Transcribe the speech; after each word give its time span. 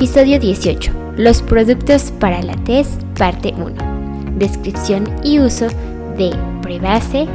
Episodio 0.00 0.40
18. 0.40 0.92
Los 1.18 1.42
productos 1.42 2.10
para 2.18 2.40
la 2.40 2.54
test, 2.64 3.02
parte 3.18 3.52
1. 3.54 4.38
Descripción 4.38 5.04
y 5.22 5.40
uso 5.40 5.66
de 6.16 6.34
prebase, 6.62 7.26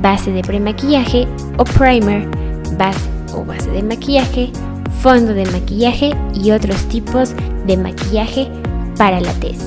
base 0.00 0.30
de 0.30 0.42
premaquillaje 0.42 1.26
o 1.58 1.64
primer, 1.64 2.28
base 2.78 3.08
o 3.34 3.44
base 3.44 3.68
de 3.70 3.82
maquillaje, 3.82 4.52
fondo 5.00 5.34
de 5.34 5.46
maquillaje 5.46 6.12
y 6.32 6.52
otros 6.52 6.84
tipos 6.84 7.34
de 7.66 7.76
maquillaje 7.76 8.46
para 8.96 9.20
la 9.20 9.32
test. 9.40 9.64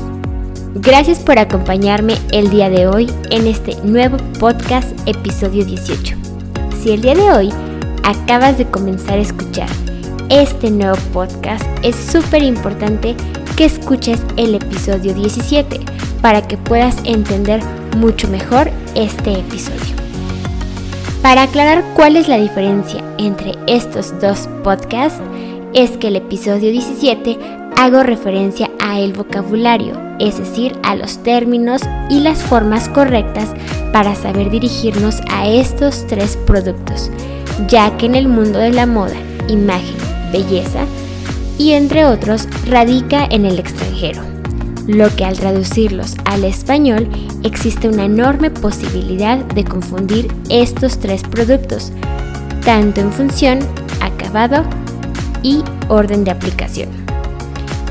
Gracias 0.75 1.19
por 1.19 1.37
acompañarme 1.37 2.15
el 2.31 2.49
día 2.51 2.69
de 2.69 2.87
hoy 2.87 3.11
en 3.31 3.47
este 3.47 3.75
nuevo 3.83 4.15
podcast 4.39 4.97
episodio 5.05 5.65
18. 5.65 6.15
Si 6.81 6.91
el 6.91 7.01
día 7.01 7.15
de 7.15 7.31
hoy 7.33 7.49
acabas 8.05 8.57
de 8.57 8.65
comenzar 8.65 9.15
a 9.15 9.23
escuchar 9.23 9.67
este 10.29 10.71
nuevo 10.71 10.97
podcast, 11.13 11.65
es 11.83 11.95
súper 11.95 12.43
importante 12.43 13.15
que 13.55 13.65
escuches 13.65 14.21
el 14.37 14.55
episodio 14.55 15.13
17 15.13 15.79
para 16.21 16.41
que 16.41 16.57
puedas 16.57 16.97
entender 17.03 17.61
mucho 17.97 18.27
mejor 18.27 18.69
este 18.95 19.39
episodio. 19.39 19.95
Para 21.21 21.43
aclarar 21.43 21.83
cuál 21.95 22.17
es 22.17 22.27
la 22.27 22.37
diferencia 22.37 23.03
entre 23.17 23.53
estos 23.67 24.19
dos 24.19 24.49
podcasts, 24.63 25.21
es 25.73 25.91
que 25.91 26.07
el 26.07 26.15
episodio 26.15 26.71
17 26.71 27.37
hago 27.77 28.03
referencia 28.03 28.69
a 28.79 28.99
el 28.99 29.13
vocabulario, 29.13 29.99
es 30.19 30.37
decir, 30.37 30.77
a 30.83 30.95
los 30.95 31.21
términos 31.23 31.81
y 32.09 32.21
las 32.21 32.41
formas 32.41 32.89
correctas 32.89 33.53
para 33.91 34.15
saber 34.15 34.49
dirigirnos 34.49 35.21
a 35.29 35.47
estos 35.47 36.05
tres 36.07 36.37
productos, 36.45 37.11
ya 37.67 37.95
que 37.97 38.05
en 38.05 38.15
el 38.15 38.27
mundo 38.27 38.59
de 38.59 38.71
la 38.71 38.85
moda, 38.85 39.15
imagen 39.47 40.14
belleza 40.31 40.85
y 41.57 41.71
entre 41.71 42.05
otros 42.05 42.47
radica 42.67 43.25
en 43.25 43.45
el 43.45 43.59
extranjero, 43.59 44.21
lo 44.87 45.13
que 45.15 45.25
al 45.25 45.37
traducirlos 45.37 46.15
al 46.25 46.43
español 46.43 47.07
existe 47.43 47.87
una 47.87 48.05
enorme 48.05 48.49
posibilidad 48.49 49.37
de 49.37 49.63
confundir 49.63 50.33
estos 50.49 50.99
tres 50.99 51.23
productos, 51.23 51.91
tanto 52.63 53.01
en 53.01 53.11
función, 53.11 53.59
acabado 54.01 54.63
y 55.43 55.63
orden 55.87 56.23
de 56.23 56.31
aplicación. 56.31 56.89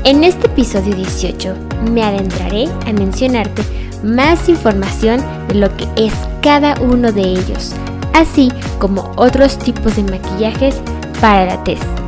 En 0.03 0.23
este 0.23 0.47
episodio 0.47 0.95
18 0.95 1.55
me 1.91 2.03
adentraré 2.03 2.67
a 2.85 2.93
mencionarte 2.93 3.63
más 4.03 4.47
información 4.49 5.19
de 5.47 5.55
lo 5.55 5.75
que 5.75 5.87
es 5.95 6.13
cada 6.43 6.79
uno 6.79 7.11
de 7.11 7.21
ellos, 7.21 7.73
así 8.13 8.51
como 8.77 9.11
otros 9.15 9.57
tipos 9.57 9.95
de 9.95 10.03
maquillajes 10.03 10.75
para 11.19 11.45
la 11.45 11.63
test 11.63 12.04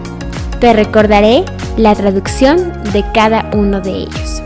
te 0.60 0.74
recordaré 0.74 1.46
la 1.78 1.94
traducción 1.96 2.74
de 2.94 3.04
cada 3.14 3.50
uno 3.54 3.82
de 3.82 3.92
ellos. 3.92 4.42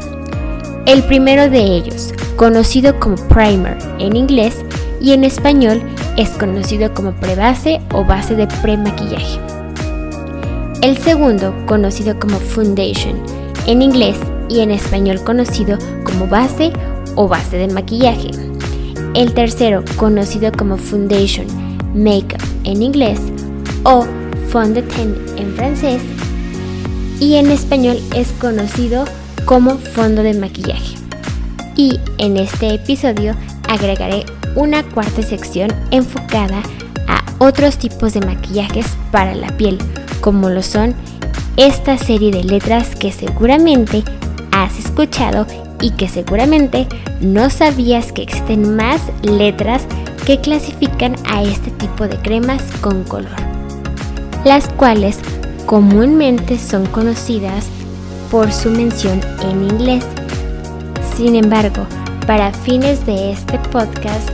El 0.86 1.04
primero 1.04 1.50
de 1.50 1.60
ellos, 1.60 2.14
conocido 2.36 3.00
como 3.00 3.16
primer 3.16 3.78
en 4.00 4.16
inglés 4.16 4.66
y 5.00 5.14
en 5.14 5.24
español 5.24 5.82
es 6.18 6.30
conocido 6.32 6.94
como 6.94 7.14
prebase 7.14 7.80
o 7.94 8.04
base 8.04 8.36
de 8.36 8.48
premaquillaje. 8.62 9.40
El 10.82 10.98
segundo, 10.98 11.54
conocido 11.66 12.20
como 12.20 12.40
foundation 12.40 13.22
en 13.68 13.82
inglés 13.82 14.18
y 14.50 14.62
en 14.62 14.72
español 14.72 15.24
conocido 15.24 15.78
como 16.04 16.28
base 16.28 16.74
o 17.16 17.28
base 17.28 17.58
de 17.58 17.68
maquillaje. 17.68 18.32
El 19.14 19.34
tercero, 19.34 19.84
conocido 19.98 20.52
como 20.52 20.78
foundation 20.78 21.46
makeup 21.94 22.42
en 22.64 22.82
inglés 22.82 23.20
o 23.84 24.06
fond 24.52 24.76
de 24.76 24.82
teint 24.82 25.18
en 25.38 25.54
francés 25.56 26.02
y 27.22 27.36
en 27.36 27.50
español 27.50 27.98
es 28.14 28.34
conocido 28.34 29.06
como 29.46 29.78
fondo 29.78 30.24
de 30.24 30.34
maquillaje. 30.34 30.98
Y 31.76 32.00
en 32.18 32.36
este 32.36 32.74
episodio 32.74 33.34
agregaré 33.70 34.26
una 34.56 34.84
cuarta 34.84 35.22
sección 35.22 35.72
enfocada 35.92 36.62
a 37.08 37.24
otros 37.40 37.78
tipos 37.78 38.14
de 38.14 38.26
maquillajes 38.26 38.88
para 39.12 39.36
la 39.36 39.56
piel, 39.56 39.78
como 40.20 40.50
lo 40.50 40.62
son 40.64 40.96
esta 41.56 41.98
serie 41.98 42.32
de 42.32 42.44
letras 42.44 42.96
que 42.96 43.14
seguramente 43.14 44.04
has 44.52 44.78
escuchado 44.78 45.48
y 45.80 45.92
que 45.92 46.10
seguramente 46.10 46.88
no 47.22 47.50
sabías 47.50 48.12
que 48.12 48.24
existen 48.24 48.76
más 48.76 49.02
letras 49.24 49.84
que 50.26 50.42
clasifican 50.42 51.16
a 51.26 51.42
este 51.42 51.72
tipo 51.72 52.08
de 52.08 52.18
cremas 52.18 52.64
con 52.82 53.04
color 53.06 53.51
las 54.44 54.68
cuales 54.70 55.20
comúnmente 55.66 56.58
son 56.58 56.86
conocidas 56.88 57.68
por 58.30 58.52
su 58.52 58.70
mención 58.70 59.22
en 59.44 59.64
inglés. 59.64 60.06
Sin 61.16 61.36
embargo, 61.36 61.86
para 62.26 62.52
fines 62.52 63.06
de 63.06 63.32
este 63.32 63.60
podcast, 63.72 64.30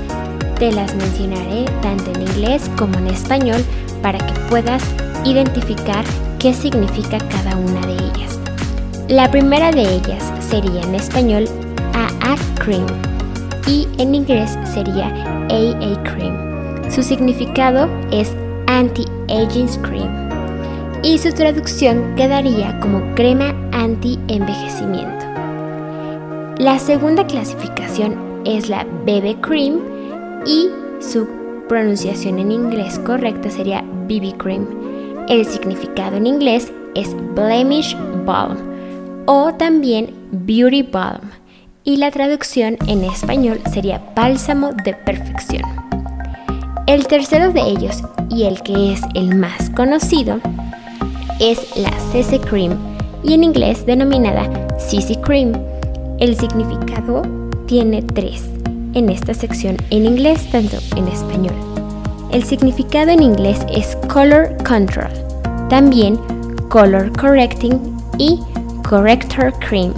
te 0.59 0.71
las 0.71 0.95
mencionaré 0.95 1.65
tanto 1.81 2.11
en 2.11 2.21
inglés 2.21 2.69
como 2.77 2.97
en 2.97 3.07
español 3.07 3.63
para 4.01 4.19
que 4.19 4.39
puedas 4.49 4.83
identificar 5.25 6.03
qué 6.39 6.53
significa 6.53 7.17
cada 7.17 7.55
una 7.57 7.85
de 7.85 7.93
ellas. 7.93 8.39
La 9.07 9.29
primera 9.29 9.71
de 9.71 9.81
ellas 9.81 10.23
sería 10.39 10.81
en 10.81 10.95
español 10.95 11.47
AA 11.93 12.35
Cream, 12.63 12.85
y 13.67 13.87
en 13.97 14.15
inglés 14.15 14.57
sería 14.73 15.07
AA 15.49 16.03
Cream. 16.03 16.89
Su 16.89 17.03
significado 17.03 17.89
es 18.11 18.33
Anti-Aging 19.29 19.81
Cream 19.81 20.29
y 21.03 21.17
su 21.17 21.31
traducción 21.33 22.15
quedaría 22.15 22.79
como 22.79 23.01
crema 23.15 23.53
anti-envejecimiento. 23.71 25.25
La 26.57 26.79
segunda 26.79 27.27
clasificación 27.27 28.41
es 28.45 28.69
la 28.69 28.83
BB 28.83 29.41
Cream 29.41 29.79
y 30.45 30.69
su 30.99 31.27
pronunciación 31.67 32.39
en 32.39 32.51
inglés 32.51 32.99
correcta 32.99 33.49
sería 33.49 33.81
BB 33.81 34.37
Cream. 34.37 34.67
El 35.29 35.45
significado 35.45 36.17
en 36.17 36.25
inglés 36.25 36.71
es 36.95 37.15
Blemish 37.35 37.95
Balm 38.25 38.57
o 39.27 39.53
también 39.53 40.13
Beauty 40.31 40.83
Balm 40.83 41.29
y 41.83 41.97
la 41.97 42.11
traducción 42.11 42.77
en 42.87 43.03
español 43.03 43.59
sería 43.71 44.01
Bálsamo 44.15 44.71
de 44.83 44.93
Perfección. 44.93 45.61
El 46.87 47.05
tercero 47.07 47.51
de 47.51 47.61
ellos 47.61 48.01
y 48.29 48.43
el 48.43 48.61
que 48.61 48.93
es 48.93 49.01
el 49.13 49.35
más 49.35 49.69
conocido 49.71 50.39
es 51.39 51.77
la 51.77 51.91
CC 52.11 52.39
Cream 52.39 52.77
y 53.23 53.33
en 53.33 53.43
inglés 53.43 53.85
denominada 53.85 54.49
CC 54.77 55.19
Cream. 55.21 55.53
El 56.19 56.35
significado 56.35 57.21
tiene 57.67 58.01
tres 58.01 58.43
en 58.93 59.09
esta 59.09 59.33
sección 59.33 59.77
en 59.91 60.05
inglés 60.05 60.49
tanto 60.51 60.77
en 60.95 61.07
español. 61.07 61.55
El 62.31 62.43
significado 62.43 63.11
en 63.11 63.21
inglés 63.21 63.59
es 63.71 63.95
Color 64.11 64.57
Control, 64.67 65.11
también 65.69 66.17
Color 66.69 67.11
Correcting 67.17 67.79
y 68.17 68.39
Corrector 68.87 69.53
Cream. 69.59 69.93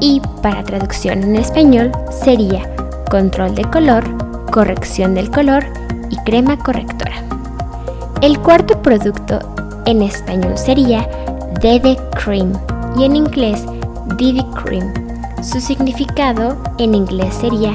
Y 0.00 0.20
para 0.42 0.64
traducción 0.64 1.22
en 1.22 1.36
español 1.36 1.92
sería 2.10 2.68
control 3.10 3.54
de 3.54 3.64
color, 3.64 4.04
corrección 4.50 5.14
del 5.14 5.30
color 5.30 5.64
y 6.10 6.16
crema 6.24 6.58
correctora. 6.58 7.29
El 8.22 8.38
cuarto 8.38 8.82
producto 8.82 9.38
en 9.86 10.02
español 10.02 10.58
sería 10.58 11.08
DD 11.62 11.96
Cream 12.22 12.52
y 12.98 13.04
en 13.04 13.16
inglés 13.16 13.64
DD 14.18 14.44
Cream. 14.62 14.92
Su 15.42 15.58
significado 15.58 16.58
en 16.76 16.94
inglés 16.94 17.32
sería 17.32 17.74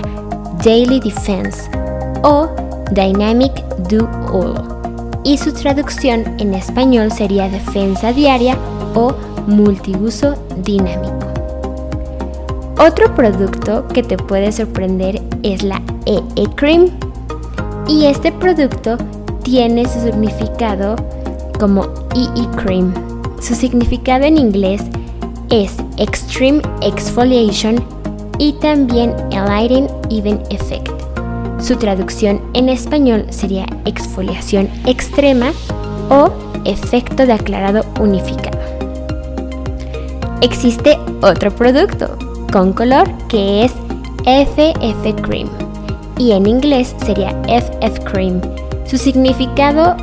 Daily 0.63 0.99
Defense 0.99 1.67
o 2.21 2.47
Dynamic 2.91 3.53
Do 3.89 4.07
All 4.31 4.53
y 5.23 5.35
su 5.39 5.51
traducción 5.51 6.23
en 6.37 6.53
español 6.53 7.11
sería 7.11 7.49
defensa 7.49 8.13
diaria 8.13 8.55
o 8.93 9.15
multiuso 9.47 10.35
dinámico. 10.57 11.25
Otro 12.77 13.15
producto 13.15 13.87
que 13.87 14.03
te 14.03 14.15
puede 14.15 14.51
sorprender 14.51 15.23
es 15.41 15.63
la 15.63 15.81
EE 16.05 16.21
e 16.35 16.45
Cream 16.55 16.91
y 17.87 18.05
este 18.05 18.31
producto 18.31 18.97
tiene 19.45 19.85
su 19.87 20.01
significado 20.01 20.95
como 21.59 21.83
EE 22.15 22.43
e 22.43 22.47
Cream. 22.57 22.93
Su 23.39 23.53
significado 23.53 24.25
en 24.25 24.37
inglés 24.37 24.81
es 25.51 25.77
Extreme 25.97 26.61
Exfoliation 26.81 27.75
y 28.39 28.53
también 28.53 29.13
Lighting 29.29 29.87
Even 30.09 30.41
Effect. 30.49 30.89
Su 31.59 31.75
traducción 31.77 32.41
en 32.53 32.69
español 32.69 33.27
sería 33.29 33.65
exfoliación 33.85 34.67
extrema 34.85 35.53
o 36.09 36.31
efecto 36.65 37.25
de 37.25 37.33
aclarado 37.33 37.85
unificado. 37.99 38.57
Existe 40.41 40.97
otro 41.21 41.55
producto 41.55 42.17
con 42.51 42.73
color 42.73 43.07
que 43.29 43.63
es 43.63 43.73
FF 44.25 45.21
Cream 45.21 45.49
y 46.17 46.31
en 46.31 46.47
inglés 46.47 46.95
sería 47.05 47.29
FF 47.47 48.03
Cream. 48.11 48.41
Su 48.85 48.97
significado 48.97 49.95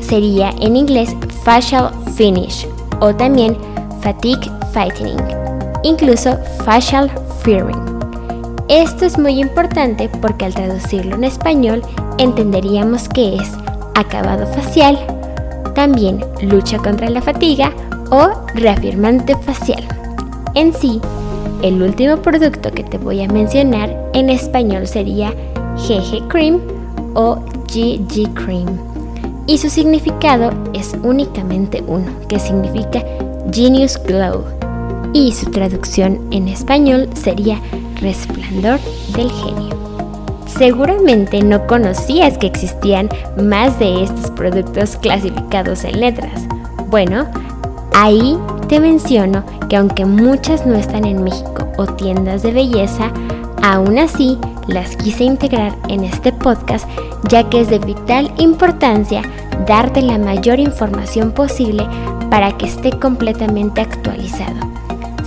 sería 0.00 0.50
en 0.60 0.76
inglés 0.76 1.14
facial 1.42 1.90
finish 2.14 2.66
o 3.00 3.14
también 3.14 3.56
fatigue 4.00 4.50
Fighting, 4.72 5.16
incluso 5.82 6.36
facial 6.64 7.10
firming. 7.42 7.80
Esto 8.68 9.06
es 9.06 9.18
muy 9.18 9.40
importante 9.40 10.10
porque 10.20 10.44
al 10.44 10.54
traducirlo 10.54 11.14
en 11.14 11.24
español 11.24 11.82
entenderíamos 12.18 13.08
que 13.08 13.36
es 13.36 13.50
acabado 13.94 14.46
facial, 14.48 14.98
también 15.74 16.22
lucha 16.42 16.76
contra 16.78 17.08
la 17.08 17.22
fatiga 17.22 17.72
o 18.10 18.28
reafirmante 18.54 19.34
facial. 19.38 19.82
En 20.54 20.74
sí, 20.74 21.00
el 21.62 21.82
último 21.82 22.18
producto 22.18 22.70
que 22.70 22.84
te 22.84 22.98
voy 22.98 23.22
a 23.22 23.28
mencionar 23.28 23.96
en 24.12 24.28
español 24.28 24.86
sería 24.86 25.32
GG 25.76 26.28
Cream 26.28 26.60
o 27.14 27.38
GG 27.66 28.34
Cream 28.34 28.78
y 29.46 29.58
su 29.58 29.70
significado 29.70 30.50
es 30.72 30.94
únicamente 31.02 31.82
uno, 31.86 32.06
que 32.28 32.38
significa 32.38 33.02
Genius 33.52 33.98
Glow, 34.02 34.44
y 35.12 35.32
su 35.32 35.50
traducción 35.50 36.20
en 36.30 36.48
español 36.48 37.08
sería 37.14 37.60
Resplandor 38.00 38.80
del 39.16 39.30
Genio. 39.30 39.76
Seguramente 40.46 41.42
no 41.42 41.66
conocías 41.66 42.38
que 42.38 42.46
existían 42.46 43.08
más 43.42 43.78
de 43.78 44.02
estos 44.02 44.30
productos 44.30 44.96
clasificados 44.96 45.84
en 45.84 46.00
letras. 46.00 46.42
Bueno, 46.88 47.26
ahí 47.94 48.36
te 48.68 48.80
menciono 48.80 49.44
que 49.68 49.76
aunque 49.76 50.04
muchas 50.04 50.66
no 50.66 50.74
están 50.74 51.04
en 51.04 51.22
México 51.22 51.68
o 51.76 51.86
tiendas 51.86 52.42
de 52.42 52.52
belleza, 52.52 53.12
aún 53.66 53.98
así 53.98 54.38
las 54.68 54.94
quise 54.96 55.24
integrar 55.24 55.76
en 55.88 56.04
este 56.04 56.32
podcast 56.32 56.88
ya 57.28 57.48
que 57.50 57.60
es 57.60 57.68
de 57.68 57.80
vital 57.80 58.32
importancia 58.38 59.22
darte 59.66 60.02
la 60.02 60.18
mayor 60.18 60.60
información 60.60 61.32
posible 61.32 61.84
para 62.30 62.56
que 62.56 62.66
esté 62.66 62.92
completamente 62.92 63.80
actualizado. 63.80 64.54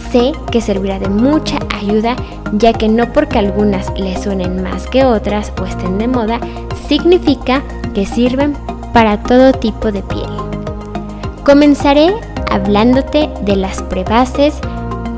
Sé 0.10 0.32
que 0.52 0.62
servirá 0.62 1.00
de 1.00 1.10
mucha 1.10 1.60
ayuda 1.76 2.16
ya 2.54 2.72
que 2.72 2.88
no 2.88 3.12
porque 3.12 3.40
algunas 3.40 3.92
le 4.00 4.18
suenen 4.18 4.64
más 4.64 4.88
que 4.88 5.04
otras 5.04 5.52
o 5.62 5.66
estén 5.66 5.98
de 5.98 6.08
moda, 6.08 6.40
significa 6.88 7.62
que 7.94 8.06
sirven 8.06 8.56
para 8.94 9.22
todo 9.22 9.52
tipo 9.52 9.92
de 9.92 10.02
piel. 10.02 10.30
Comenzaré 11.44 12.14
hablándote 12.50 13.30
de 13.42 13.58
las 13.58 13.82
prebases, 13.84 14.60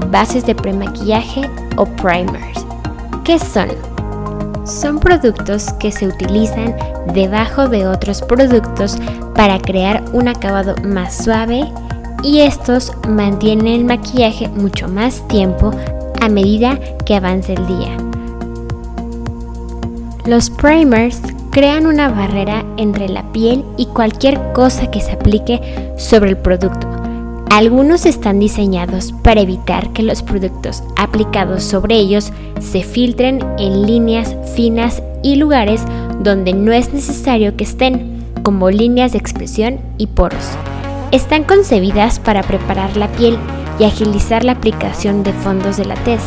bases 0.09 0.45
de 0.45 0.55
premaquillaje 0.55 1.41
o 1.77 1.85
primers. 1.85 2.50
¿Qué 3.23 3.37
son? 3.39 3.69
son 4.65 4.99
productos 4.99 5.73
que 5.73 5.91
se 5.91 6.07
utilizan 6.07 6.75
debajo 7.13 7.67
de 7.67 7.87
otros 7.87 8.21
productos 8.21 8.97
para 9.35 9.59
crear 9.59 10.03
un 10.13 10.27
acabado 10.27 10.75
más 10.83 11.23
suave 11.23 11.65
y 12.23 12.39
estos 12.39 12.91
mantienen 13.07 13.67
el 13.67 13.85
maquillaje 13.85 14.47
mucho 14.49 14.87
más 14.87 15.27
tiempo 15.27 15.71
a 16.21 16.29
medida 16.29 16.79
que 17.05 17.15
avance 17.15 17.53
el 17.53 17.67
día. 17.67 17.97
Los 20.25 20.49
primers 20.49 21.21
crean 21.49 21.87
una 21.87 22.09
barrera 22.09 22.63
entre 22.77 23.09
la 23.09 23.23
piel 23.31 23.65
y 23.77 23.87
cualquier 23.87 24.39
cosa 24.53 24.91
que 24.91 25.01
se 25.01 25.13
aplique 25.13 25.93
sobre 25.97 26.29
el 26.29 26.37
producto 26.37 26.90
algunos 27.57 28.05
están 28.05 28.39
diseñados 28.39 29.11
para 29.23 29.41
evitar 29.41 29.91
que 29.91 30.03
los 30.03 30.23
productos 30.23 30.83
aplicados 30.95 31.65
sobre 31.65 31.95
ellos 31.95 32.31
se 32.61 32.81
filtren 32.81 33.45
en 33.59 33.85
líneas 33.85 34.37
finas 34.55 35.03
y 35.21 35.35
lugares 35.35 35.81
donde 36.21 36.53
no 36.53 36.71
es 36.71 36.93
necesario 36.93 37.57
que 37.57 37.65
estén, 37.65 38.23
como 38.41 38.69
líneas 38.69 39.11
de 39.11 39.17
expresión 39.17 39.81
y 39.97 40.07
poros. 40.07 40.45
Están 41.11 41.43
concebidas 41.43 42.19
para 42.19 42.41
preparar 42.41 42.95
la 42.95 43.09
piel 43.09 43.37
y 43.79 43.83
agilizar 43.83 44.45
la 44.45 44.53
aplicación 44.53 45.23
de 45.23 45.33
fondos 45.33 45.75
de 45.75 45.83
la 45.83 45.95
tez, 45.95 46.21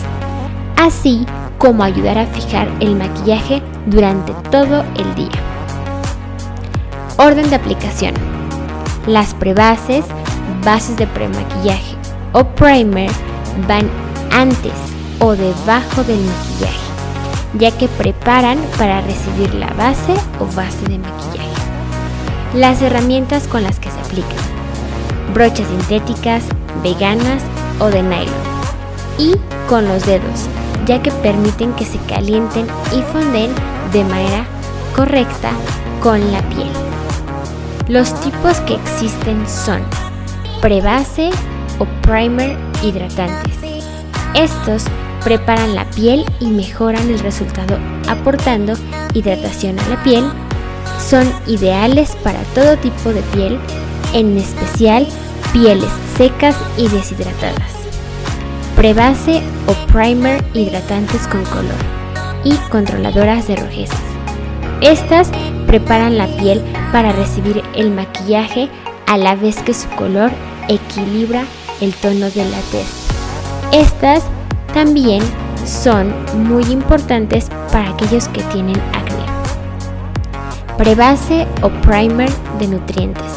así 0.76 1.24
como 1.56 1.84
ayudar 1.84 2.18
a 2.18 2.26
fijar 2.26 2.68
el 2.80 2.96
maquillaje 2.96 3.62
durante 3.86 4.34
todo 4.50 4.84
el 4.98 5.14
día. 5.14 5.40
Orden 7.16 7.48
de 7.48 7.56
aplicación. 7.56 8.12
Las 9.06 9.32
prebases 9.32 10.04
bases 10.64 10.96
de 10.96 11.06
premaquillaje 11.06 11.96
o 12.32 12.44
primer 12.44 13.10
van 13.68 13.88
antes 14.32 14.72
o 15.20 15.36
debajo 15.36 16.02
del 16.04 16.20
maquillaje, 16.20 16.86
ya 17.54 17.70
que 17.70 17.88
preparan 17.88 18.58
para 18.76 19.00
recibir 19.02 19.54
la 19.54 19.68
base 19.74 20.14
o 20.40 20.46
base 20.56 20.84
de 20.88 20.98
maquillaje. 20.98 21.48
Las 22.54 22.82
herramientas 22.82 23.46
con 23.46 23.62
las 23.62 23.78
que 23.78 23.90
se 23.90 24.00
aplican. 24.00 24.44
Brochas 25.32 25.66
sintéticas, 25.68 26.44
veganas 26.82 27.42
o 27.80 27.86
de 27.86 28.02
nylon. 28.02 28.54
Y 29.18 29.36
con 29.68 29.86
los 29.86 30.04
dedos, 30.06 30.48
ya 30.86 31.00
que 31.02 31.10
permiten 31.10 31.72
que 31.74 31.84
se 31.84 31.98
calienten 32.08 32.66
y 32.92 33.00
fonden 33.12 33.52
de 33.92 34.04
manera 34.04 34.44
correcta 34.94 35.50
con 36.02 36.32
la 36.32 36.42
piel. 36.50 36.70
Los 37.88 38.18
tipos 38.20 38.58
que 38.60 38.74
existen 38.74 39.48
son 39.48 39.82
prebase 40.64 41.28
o 41.78 41.84
primer 42.00 42.56
hidratantes. 42.82 43.54
Estos 44.34 44.84
preparan 45.22 45.74
la 45.74 45.84
piel 45.90 46.24
y 46.40 46.46
mejoran 46.46 47.06
el 47.10 47.18
resultado 47.18 47.78
aportando 48.08 48.72
hidratación 49.12 49.78
a 49.78 49.88
la 49.90 50.02
piel. 50.02 50.24
Son 50.98 51.30
ideales 51.46 52.16
para 52.24 52.40
todo 52.54 52.78
tipo 52.78 53.12
de 53.12 53.20
piel, 53.34 53.58
en 54.14 54.38
especial 54.38 55.06
pieles 55.52 55.90
secas 56.16 56.56
y 56.78 56.88
deshidratadas. 56.88 57.74
Prebase 58.74 59.42
o 59.66 59.74
primer 59.92 60.42
hidratantes 60.54 61.26
con 61.26 61.44
color 61.44 61.82
y 62.42 62.54
controladoras 62.70 63.46
de 63.48 63.56
rojezas. 63.56 64.00
Estas 64.80 65.30
preparan 65.66 66.16
la 66.16 66.26
piel 66.38 66.62
para 66.90 67.12
recibir 67.12 67.62
el 67.74 67.90
maquillaje 67.90 68.70
a 69.06 69.18
la 69.18 69.34
vez 69.36 69.62
que 69.62 69.74
su 69.74 69.90
color 69.90 70.30
equilibra 70.68 71.44
el 71.80 71.92
tono 71.94 72.30
de 72.30 72.44
la 72.44 72.58
tez. 72.70 72.86
Estas 73.72 74.24
también 74.72 75.22
son 75.66 76.12
muy 76.48 76.64
importantes 76.64 77.48
para 77.72 77.90
aquellos 77.90 78.28
que 78.28 78.42
tienen 78.44 78.80
acné. 78.92 79.24
Prebase 80.76 81.46
o 81.62 81.70
primer 81.82 82.30
de 82.58 82.68
nutrientes. 82.68 83.32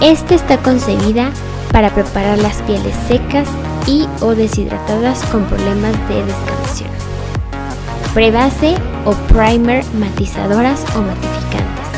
Esta 0.00 0.34
está 0.34 0.58
concebida 0.58 1.30
para 1.72 1.90
preparar 1.90 2.38
las 2.38 2.56
pieles 2.62 2.94
secas 3.08 3.48
y 3.86 4.06
o 4.20 4.34
deshidratadas 4.34 5.22
con 5.24 5.44
problemas 5.44 5.92
de 6.08 6.24
descamación. 6.24 6.90
Prebase 8.14 8.76
o 9.04 9.12
primer 9.32 9.84
matizadoras 9.94 10.84
o 10.96 11.00
matificantes. 11.00 11.88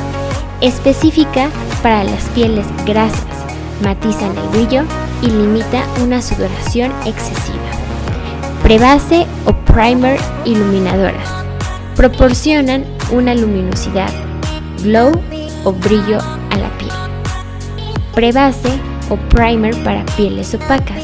Específica 0.60 1.50
para 1.82 2.04
las 2.04 2.24
pieles 2.30 2.66
grasas, 2.84 3.35
matizan 3.82 4.36
el 4.36 4.48
brillo 4.48 4.82
y 5.22 5.26
limita 5.26 5.82
una 6.02 6.22
sudoración 6.22 6.92
excesiva. 7.04 7.58
Prebase 8.62 9.26
o 9.44 9.52
primer 9.52 10.18
iluminadoras. 10.44 11.28
Proporcionan 11.94 12.84
una 13.10 13.34
luminosidad, 13.34 14.10
glow 14.82 15.12
o 15.64 15.72
brillo 15.72 16.18
a 16.18 16.56
la 16.56 16.68
piel. 16.78 16.90
Prebase 18.14 18.70
o 19.08 19.16
primer 19.16 19.74
para 19.84 20.04
pieles 20.16 20.54
opacas. 20.54 21.02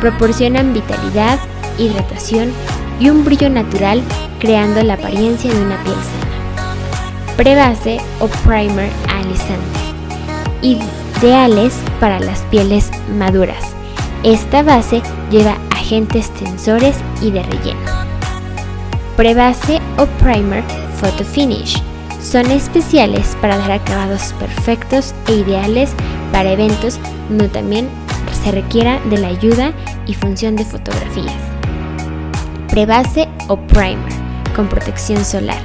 Proporcionan 0.00 0.72
vitalidad, 0.72 1.38
hidratación 1.78 2.52
y 3.00 3.10
un 3.10 3.24
brillo 3.24 3.50
natural 3.50 4.02
creando 4.40 4.82
la 4.82 4.94
apariencia 4.94 5.52
de 5.52 5.60
una 5.60 5.82
piel 5.82 5.94
sana. 5.94 7.36
Prebase 7.36 7.98
o 8.20 8.28
primer 8.28 8.90
alisantes. 9.08 11.03
Ideales 11.22 11.74
para 12.00 12.20
las 12.20 12.40
pieles 12.42 12.90
maduras. 13.18 13.74
Esta 14.22 14.62
base 14.62 15.02
lleva 15.30 15.56
agentes 15.70 16.30
tensores 16.30 16.96
y 17.22 17.30
de 17.30 17.42
relleno. 17.42 17.80
Prebase 19.16 19.80
o 19.96 20.06
primer 20.22 20.62
photo 21.00 21.24
finish 21.24 21.82
son 22.20 22.50
especiales 22.50 23.36
para 23.40 23.56
dar 23.56 23.72
acabados 23.72 24.34
perfectos 24.38 25.14
e 25.28 25.34
ideales 25.34 25.92
para 26.32 26.52
eventos 26.52 26.98
donde 27.28 27.48
también 27.48 27.88
se 28.42 28.50
requiera 28.50 29.00
de 29.10 29.18
la 29.18 29.28
ayuda 29.28 29.72
y 30.06 30.14
función 30.14 30.56
de 30.56 30.64
fotografías. 30.64 31.34
Prebase 32.68 33.28
o 33.48 33.56
primer 33.56 34.12
con 34.54 34.68
protección 34.68 35.24
solar. 35.24 35.60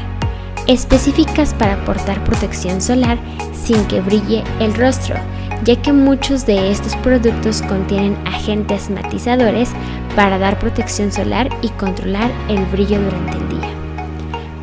Específicas 0.68 1.54
para 1.54 1.74
aportar 1.74 2.24
protección 2.24 2.82
solar 2.82 3.18
sin 3.54 3.84
que 3.86 4.02
brille 4.02 4.44
el 4.60 4.74
rostro 4.76 5.16
ya 5.64 5.76
que 5.82 5.94
muchos 5.94 6.46
de 6.46 6.72
estos 6.72 6.96
productos 6.98 7.62
contienen 7.62 8.18
agentes 8.26 8.90
matizadores 8.90 9.70
para 10.16 10.38
dar 10.38 10.60
protección 10.60 11.12
solar 11.12 11.50
y 11.62 11.70
controlar 11.70 12.32
el 12.48 12.66
brillo 12.66 13.02
durante 13.02 13.38
el 13.38 13.50
día. 13.50 13.70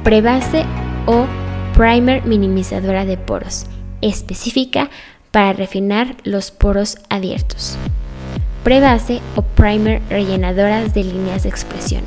Prebase 0.03 0.65
o 1.07 1.26
primer 1.75 2.25
minimizadora 2.25 3.05
de 3.05 3.17
poros, 3.17 3.67
específica 4.00 4.88
para 5.31 5.53
refinar 5.53 6.17
los 6.25 6.50
poros 6.50 6.97
abiertos. 7.11 7.76
Prebase 8.65 9.21
o 9.37 9.43
primer 9.43 10.03
rellenadoras 10.09 10.95
de 10.95 11.05
líneas 11.05 11.43
de 11.43 11.50
expresión, 11.50 12.03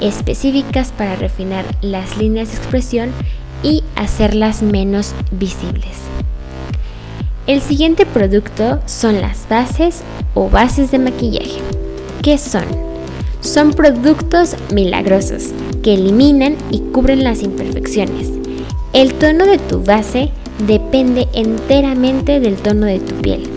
específicas 0.00 0.92
para 0.92 1.16
refinar 1.16 1.64
las 1.82 2.16
líneas 2.16 2.50
de 2.50 2.56
expresión 2.56 3.10
y 3.62 3.84
hacerlas 3.96 4.62
menos 4.62 5.14
visibles. 5.32 5.98
El 7.46 7.62
siguiente 7.62 8.04
producto 8.04 8.80
son 8.86 9.20
las 9.20 9.48
bases 9.48 10.02
o 10.34 10.50
bases 10.50 10.90
de 10.90 10.98
maquillaje. 10.98 11.60
¿Qué 12.22 12.36
son? 12.36 12.64
Son 13.40 13.72
productos 13.72 14.56
milagrosos 14.72 15.48
que 15.82 15.94
eliminan 15.94 16.56
y 16.70 16.80
cubren 16.80 17.24
las 17.24 17.42
imperfecciones. 17.42 18.28
El 18.92 19.14
tono 19.14 19.46
de 19.46 19.56
tu 19.56 19.82
base 19.82 20.30
depende 20.66 21.28
enteramente 21.32 22.40
del 22.40 22.56
tono 22.56 22.84
de 22.86 23.00
tu 23.00 23.14
piel. 23.16 23.48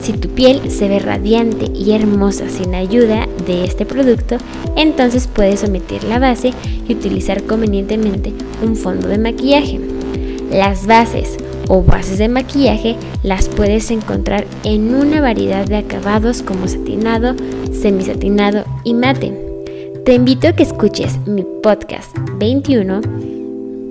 Si 0.00 0.12
tu 0.12 0.28
piel 0.28 0.70
se 0.70 0.88
ve 0.88 1.00
radiante 1.00 1.66
y 1.74 1.92
hermosa 1.92 2.48
sin 2.48 2.74
ayuda 2.74 3.26
de 3.46 3.64
este 3.64 3.84
producto, 3.84 4.36
entonces 4.76 5.26
puedes 5.26 5.64
omitir 5.64 6.04
la 6.04 6.18
base 6.18 6.52
y 6.86 6.94
utilizar 6.94 7.42
convenientemente 7.42 8.32
un 8.62 8.76
fondo 8.76 9.08
de 9.08 9.18
maquillaje. 9.18 9.80
Las 10.50 10.86
bases 10.86 11.36
o 11.68 11.82
bases 11.82 12.18
de 12.18 12.28
maquillaje 12.28 12.96
las 13.22 13.48
puedes 13.48 13.90
encontrar 13.90 14.46
en 14.64 14.94
una 14.94 15.20
variedad 15.20 15.66
de 15.66 15.76
acabados 15.76 16.42
como 16.42 16.68
satinado, 16.68 17.34
semisatinado 17.72 18.64
y 18.84 18.94
mate. 18.94 19.32
Te 20.04 20.14
invito 20.14 20.48
a 20.48 20.52
que 20.52 20.62
escuches 20.62 21.18
mi 21.26 21.44
podcast 21.62 22.16
21 22.38 23.00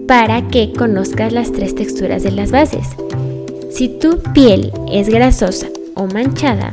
para 0.08 0.48
que 0.50 0.74
conozcas 0.74 1.34
las 1.34 1.52
tres 1.52 1.76
texturas 1.76 2.24
de 2.24 2.32
las 2.32 2.52
bases. 2.52 2.88
Si 3.72 3.88
tu 3.90 4.20
piel 4.34 4.72
es 4.92 5.10
grasosa 5.10 5.68
o 5.96 6.06
manchada, 6.06 6.70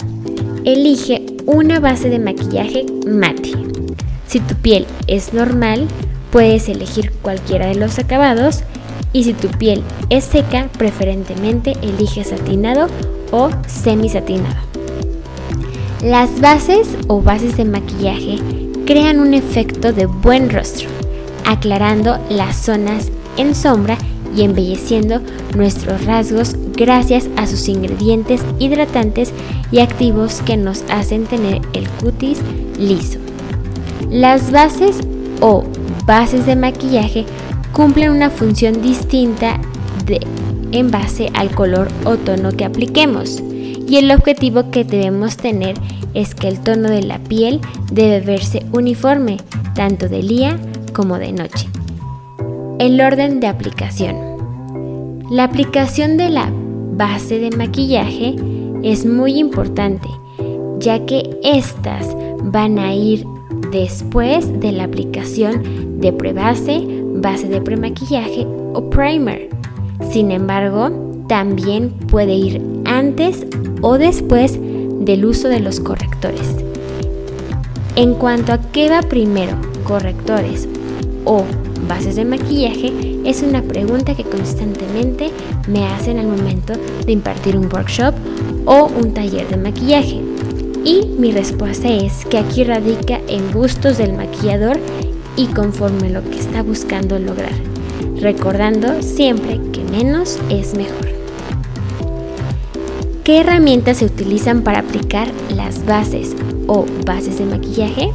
elige 0.64 1.24
una 1.46 1.80
base 1.80 2.10
de 2.10 2.18
maquillaje 2.18 2.84
mate. 3.06 3.52
Si 4.26 4.40
tu 4.40 4.54
piel 4.56 4.86
es 5.06 5.32
normal, 5.32 5.88
puedes 6.30 6.68
elegir 6.68 7.12
cualquiera 7.22 7.66
de 7.66 7.76
los 7.76 7.98
acabados 7.98 8.62
y 9.12 9.24
si 9.24 9.32
tu 9.32 9.48
piel 9.48 9.82
es 10.08 10.24
seca, 10.24 10.68
preferentemente 10.78 11.74
elige 11.82 12.24
satinado 12.24 12.88
o 13.32 13.50
semi-satinado. 13.66 14.56
Las 16.02 16.40
bases 16.40 16.88
o 17.08 17.20
bases 17.20 17.56
de 17.56 17.64
maquillaje 17.64 18.38
crean 18.86 19.20
un 19.20 19.34
efecto 19.34 19.92
de 19.92 20.06
buen 20.06 20.50
rostro, 20.50 20.88
aclarando 21.44 22.18
las 22.30 22.56
zonas 22.56 23.10
en 23.36 23.54
sombra 23.54 23.98
y 24.34 24.42
embelleciendo 24.42 25.20
nuestros 25.56 26.04
rasgos 26.04 26.54
gracias 26.74 27.28
a 27.36 27.46
sus 27.46 27.68
ingredientes 27.68 28.42
hidratantes 28.58 29.32
y 29.70 29.80
activos 29.80 30.40
que 30.42 30.56
nos 30.56 30.82
hacen 30.90 31.26
tener 31.26 31.60
el 31.72 31.88
cutis 31.88 32.40
liso. 32.78 33.18
Las 34.08 34.50
bases 34.50 35.00
o 35.40 35.64
bases 36.06 36.46
de 36.46 36.56
maquillaje 36.56 37.26
cumplen 37.72 38.10
una 38.10 38.30
función 38.30 38.82
distinta 38.82 39.60
de, 40.06 40.20
en 40.72 40.90
base 40.90 41.30
al 41.34 41.50
color 41.54 41.88
o 42.04 42.16
tono 42.16 42.52
que 42.52 42.64
apliquemos. 42.64 43.42
Y 43.88 43.96
el 43.96 44.10
objetivo 44.12 44.70
que 44.70 44.84
debemos 44.84 45.36
tener 45.36 45.74
es 46.14 46.34
que 46.34 46.48
el 46.48 46.60
tono 46.60 46.88
de 46.88 47.02
la 47.02 47.18
piel 47.18 47.60
debe 47.92 48.20
verse 48.20 48.64
uniforme, 48.72 49.38
tanto 49.74 50.08
de 50.08 50.22
día 50.22 50.58
como 50.92 51.18
de 51.18 51.32
noche. 51.32 51.68
El 52.78 53.00
orden 53.00 53.40
de 53.40 53.46
aplicación. 53.46 54.16
La 55.30 55.44
aplicación 55.44 56.16
de 56.16 56.30
la 56.30 56.50
base 56.92 57.38
de 57.38 57.56
maquillaje 57.56 58.36
es 58.82 59.06
muy 59.06 59.38
importante, 59.38 60.08
ya 60.78 61.04
que 61.06 61.38
estas 61.42 62.16
van 62.42 62.78
a 62.78 62.94
ir 62.94 63.24
después 63.70 64.60
de 64.60 64.72
la 64.72 64.84
aplicación 64.84 66.00
de 66.00 66.12
prebase, 66.12 66.99
base 67.20 67.48
de 67.48 67.60
premaquillaje 67.60 68.46
o 68.74 68.90
primer. 68.90 69.48
Sin 70.10 70.30
embargo, 70.30 71.24
también 71.28 71.90
puede 71.90 72.34
ir 72.34 72.62
antes 72.84 73.46
o 73.82 73.98
después 73.98 74.58
del 74.60 75.24
uso 75.24 75.48
de 75.48 75.60
los 75.60 75.80
correctores. 75.80 76.56
En 77.96 78.14
cuanto 78.14 78.52
a 78.52 78.58
qué 78.58 78.88
va 78.88 79.02
primero, 79.02 79.56
correctores 79.84 80.68
o 81.24 81.44
bases 81.88 82.16
de 82.16 82.24
maquillaje, 82.24 82.92
es 83.24 83.42
una 83.42 83.62
pregunta 83.62 84.14
que 84.14 84.24
constantemente 84.24 85.30
me 85.68 85.86
hacen 85.86 86.18
al 86.18 86.26
momento 86.26 86.74
de 87.04 87.12
impartir 87.12 87.56
un 87.56 87.68
workshop 87.72 88.14
o 88.64 88.86
un 88.86 89.12
taller 89.12 89.48
de 89.48 89.56
maquillaje. 89.56 90.20
Y 90.84 91.06
mi 91.18 91.30
respuesta 91.30 91.88
es 91.92 92.24
que 92.24 92.38
aquí 92.38 92.64
radica 92.64 93.20
en 93.28 93.52
gustos 93.52 93.98
del 93.98 94.14
maquillador 94.14 94.78
y 95.36 95.46
conforme 95.46 96.10
lo 96.10 96.22
que 96.22 96.38
está 96.38 96.62
buscando 96.62 97.18
lograr, 97.18 97.54
recordando 98.20 99.02
siempre 99.02 99.60
que 99.72 99.82
menos 99.84 100.38
es 100.50 100.74
mejor. 100.74 101.08
¿Qué 103.24 103.40
herramientas 103.40 103.98
se 103.98 104.06
utilizan 104.06 104.62
para 104.62 104.80
aplicar 104.80 105.28
las 105.54 105.86
bases 105.86 106.34
o 106.66 106.86
bases 107.06 107.38
de 107.38 107.46
maquillaje? 107.46 108.10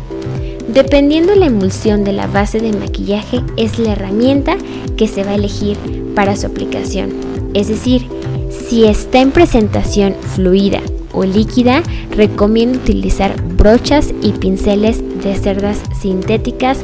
Dependiendo 0.67 1.35
la 1.35 1.45
emulsión 1.45 2.03
de 2.03 2.11
la 2.11 2.27
base 2.27 2.59
de 2.59 2.73
maquillaje 2.73 3.41
es 3.55 3.79
la 3.79 3.93
herramienta 3.93 4.57
que 4.97 5.07
se 5.07 5.23
va 5.23 5.31
a 5.31 5.35
elegir 5.35 5.77
para 6.15 6.35
su 6.35 6.47
aplicación. 6.47 7.11
Es 7.53 7.67
decir, 7.67 8.07
si 8.49 8.85
está 8.85 9.21
en 9.21 9.31
presentación 9.31 10.15
fluida 10.15 10.81
o 11.13 11.23
líquida, 11.23 11.81
recomiendo 12.11 12.79
utilizar 12.79 13.41
brochas 13.41 14.13
y 14.21 14.31
pinceles 14.31 15.01
de 15.23 15.35
cerdas 15.35 15.81
sintéticas 16.01 16.79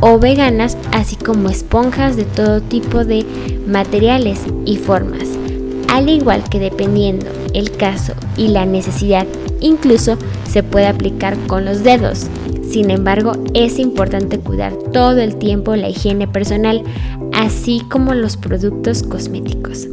o 0.00 0.18
veganas, 0.18 0.76
así 0.92 1.16
como 1.16 1.48
esponjas 1.48 2.16
de 2.16 2.24
todo 2.24 2.60
tipo 2.60 3.04
de 3.04 3.24
materiales 3.66 4.40
y 4.64 4.76
formas. 4.76 5.28
Al 5.88 6.08
igual 6.08 6.44
que 6.48 6.58
dependiendo 6.58 7.26
el 7.54 7.70
caso 7.70 8.12
y 8.36 8.48
la 8.48 8.66
necesidad, 8.66 9.26
incluso 9.60 10.18
se 10.48 10.62
puede 10.62 10.86
aplicar 10.86 11.36
con 11.46 11.64
los 11.64 11.82
dedos. 11.82 12.26
Sin 12.68 12.90
embargo, 12.90 13.32
es 13.54 13.78
importante 13.78 14.38
cuidar 14.38 14.74
todo 14.92 15.18
el 15.18 15.36
tiempo 15.36 15.76
la 15.76 15.88
higiene 15.88 16.26
personal, 16.26 16.82
así 17.32 17.82
como 17.88 18.12
los 18.14 18.36
productos 18.36 19.02
cosméticos. 19.02 19.88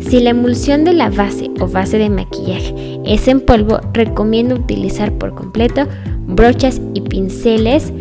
Si 0.00 0.20
la 0.20 0.30
emulsión 0.30 0.84
de 0.84 0.92
la 0.92 1.10
base 1.10 1.50
o 1.60 1.66
base 1.66 1.98
de 1.98 2.10
maquillaje 2.10 3.00
es 3.04 3.26
en 3.28 3.40
polvo, 3.40 3.80
recomiendo 3.92 4.54
utilizar 4.54 5.12
por 5.12 5.34
completo 5.34 5.86
brochas 6.26 6.80
y 6.94 7.00
pinceles 7.00 7.92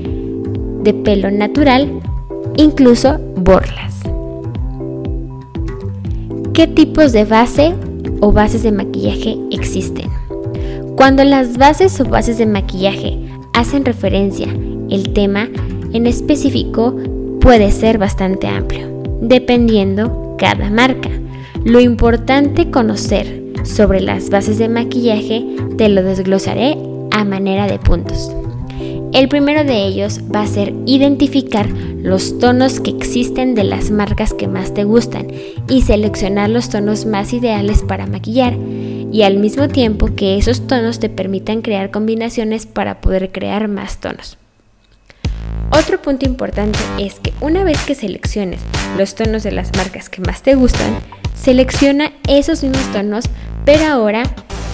de 0.85 0.93
pelo 0.93 1.29
natural, 1.31 1.99
incluso 2.55 3.17
borlas. 3.35 4.03
¿Qué 6.53 6.67
tipos 6.67 7.11
de 7.11 7.25
base 7.25 7.73
o 8.21 8.31
bases 8.31 8.63
de 8.63 8.71
maquillaje 8.71 9.37
existen? 9.51 10.09
Cuando 10.95 11.25
las 11.25 11.57
bases 11.57 11.99
o 11.99 12.05
bases 12.05 12.37
de 12.37 12.45
maquillaje 12.45 13.19
hacen 13.53 13.83
referencia 13.83 14.47
el 14.89 15.11
tema 15.11 15.49
en 15.91 16.07
específico 16.07 16.95
puede 17.41 17.71
ser 17.71 17.97
bastante 17.97 18.47
amplio, 18.47 18.87
dependiendo 19.21 20.35
cada 20.37 20.69
marca. 20.69 21.09
Lo 21.63 21.79
importante 21.79 22.69
conocer 22.69 23.43
sobre 23.63 23.99
las 23.99 24.29
bases 24.29 24.59
de 24.59 24.69
maquillaje 24.69 25.45
te 25.77 25.89
lo 25.89 26.03
desglosaré 26.03 26.77
a 27.11 27.23
manera 27.23 27.65
de 27.65 27.79
puntos. 27.79 28.31
El 29.15 29.29
primero 29.29 29.63
de 29.63 29.85
ellos 29.85 30.19
va 30.23 30.41
a 30.41 30.47
ser 30.47 30.73
identificar 30.85 31.69
los 31.69 32.37
tonos 32.37 32.81
que 32.81 32.91
existen 32.91 33.55
de 33.55 33.63
las 33.63 33.89
marcas 33.89 34.33
que 34.33 34.49
más 34.49 34.73
te 34.73 34.83
gustan 34.83 35.27
y 35.69 35.83
seleccionar 35.83 36.49
los 36.49 36.67
tonos 36.67 37.05
más 37.05 37.31
ideales 37.31 37.81
para 37.81 38.07
maquillar 38.07 38.57
y 39.13 39.23
al 39.23 39.37
mismo 39.37 39.69
tiempo 39.69 40.13
que 40.17 40.37
esos 40.37 40.67
tonos 40.67 40.99
te 40.99 41.07
permitan 41.07 41.61
crear 41.61 41.91
combinaciones 41.91 42.65
para 42.65 42.99
poder 42.99 43.31
crear 43.31 43.69
más 43.69 44.01
tonos. 44.01 44.37
Otro 45.71 46.01
punto 46.01 46.25
importante 46.25 46.77
es 46.99 47.21
que 47.21 47.31
una 47.39 47.63
vez 47.63 47.81
que 47.85 47.95
selecciones 47.95 48.59
los 48.97 49.15
tonos 49.15 49.43
de 49.43 49.53
las 49.53 49.73
marcas 49.77 50.09
que 50.09 50.19
más 50.19 50.41
te 50.41 50.55
gustan, 50.55 50.99
Selecciona 51.35 52.11
esos 52.27 52.63
mismos 52.63 52.91
tonos, 52.91 53.25
pero 53.65 53.85
ahora 53.85 54.23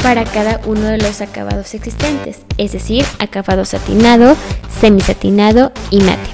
para 0.01 0.23
cada 0.23 0.61
uno 0.65 0.81
de 0.81 0.97
los 0.97 1.21
acabados 1.21 1.73
existentes, 1.73 2.39
es 2.57 2.71
decir, 2.71 3.05
acabado 3.19 3.65
satinado, 3.65 4.35
semisatinado 4.79 5.71
y 5.89 5.99
mate. 6.01 6.29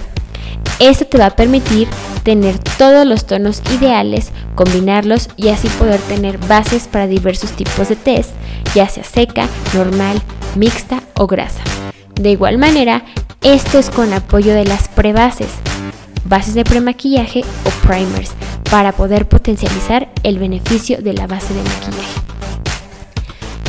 Esto 0.80 1.06
te 1.06 1.18
va 1.18 1.28
a 1.28 1.36
permitir 1.36 1.88
tener 2.24 2.60
todos 2.78 3.06
los 3.06 3.26
tonos 3.26 3.62
ideales, 3.74 4.32
combinarlos 4.56 5.30
y 5.38 5.50
así 5.50 5.68
poder 5.70 6.00
tener 6.02 6.38
bases 6.38 6.88
para 6.88 7.08
diversos 7.08 7.52
tipos 7.52 7.90
de 7.90 7.96
test, 7.96 8.32
ya 8.76 8.88
sea 8.88 9.04
seca, 9.04 9.48
normal, 9.74 10.22
mixta 10.56 11.02
o 11.16 11.26
grasa. 11.26 11.62
De 12.16 12.32
igual 12.32 12.58
manera, 12.58 13.06
esto 13.42 13.80
es 13.80 13.90
con 13.90 14.14
apoyo 14.14 14.54
de 14.54 14.66
las 14.66 14.88
prebases, 14.88 15.50
bases 16.26 16.54
de 16.54 16.64
premaquillaje 16.64 17.44
o 17.66 17.88
primers, 17.88 18.32
para 18.70 18.92
poder 18.92 19.28
potencializar 19.28 20.10
el 20.24 20.38
beneficio 20.40 21.02
de 21.02 21.14
la 21.14 21.28
base 21.28 21.54
de 21.54 21.64
maquillaje. 21.64 22.37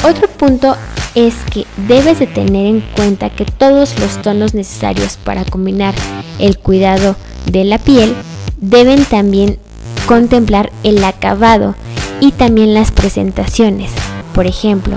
Otro 0.04 0.28
punto 0.28 0.76
es 1.14 1.34
que 1.52 1.66
debes 1.88 2.18
de 2.20 2.26
tener 2.26 2.66
en 2.66 2.80
cuenta 2.94 3.30
que 3.30 3.44
todos 3.44 3.98
los 3.98 4.22
tonos 4.22 4.54
necesarios 4.54 5.16
para 5.16 5.44
combinar 5.44 5.94
el 6.38 6.58
cuidado 6.58 7.16
de 7.46 7.64
la 7.64 7.78
piel 7.78 8.14
deben 8.58 9.04
también 9.04 9.58
contemplar 10.06 10.70
el 10.84 11.02
acabado 11.04 11.74
y 12.20 12.32
también 12.32 12.74
las 12.74 12.92
presentaciones. 12.92 13.90
Por 14.34 14.46
ejemplo, 14.46 14.94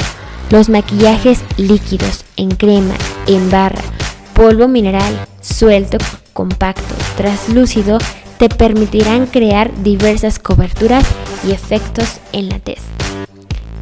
los 0.51 0.69
maquillajes 0.69 1.39
líquidos 1.57 2.23
en 2.37 2.51
crema, 2.51 2.93
en 3.27 3.49
barra, 3.49 3.81
polvo 4.33 4.67
mineral, 4.67 5.25
suelto, 5.41 5.97
compacto, 6.33 6.93
traslúcido 7.17 7.97
te 8.37 8.49
permitirán 8.49 9.27
crear 9.27 9.71
diversas 9.83 10.39
coberturas 10.39 11.05
y 11.47 11.51
efectos 11.51 12.19
en 12.33 12.49
la 12.49 12.59
tez. 12.59 12.79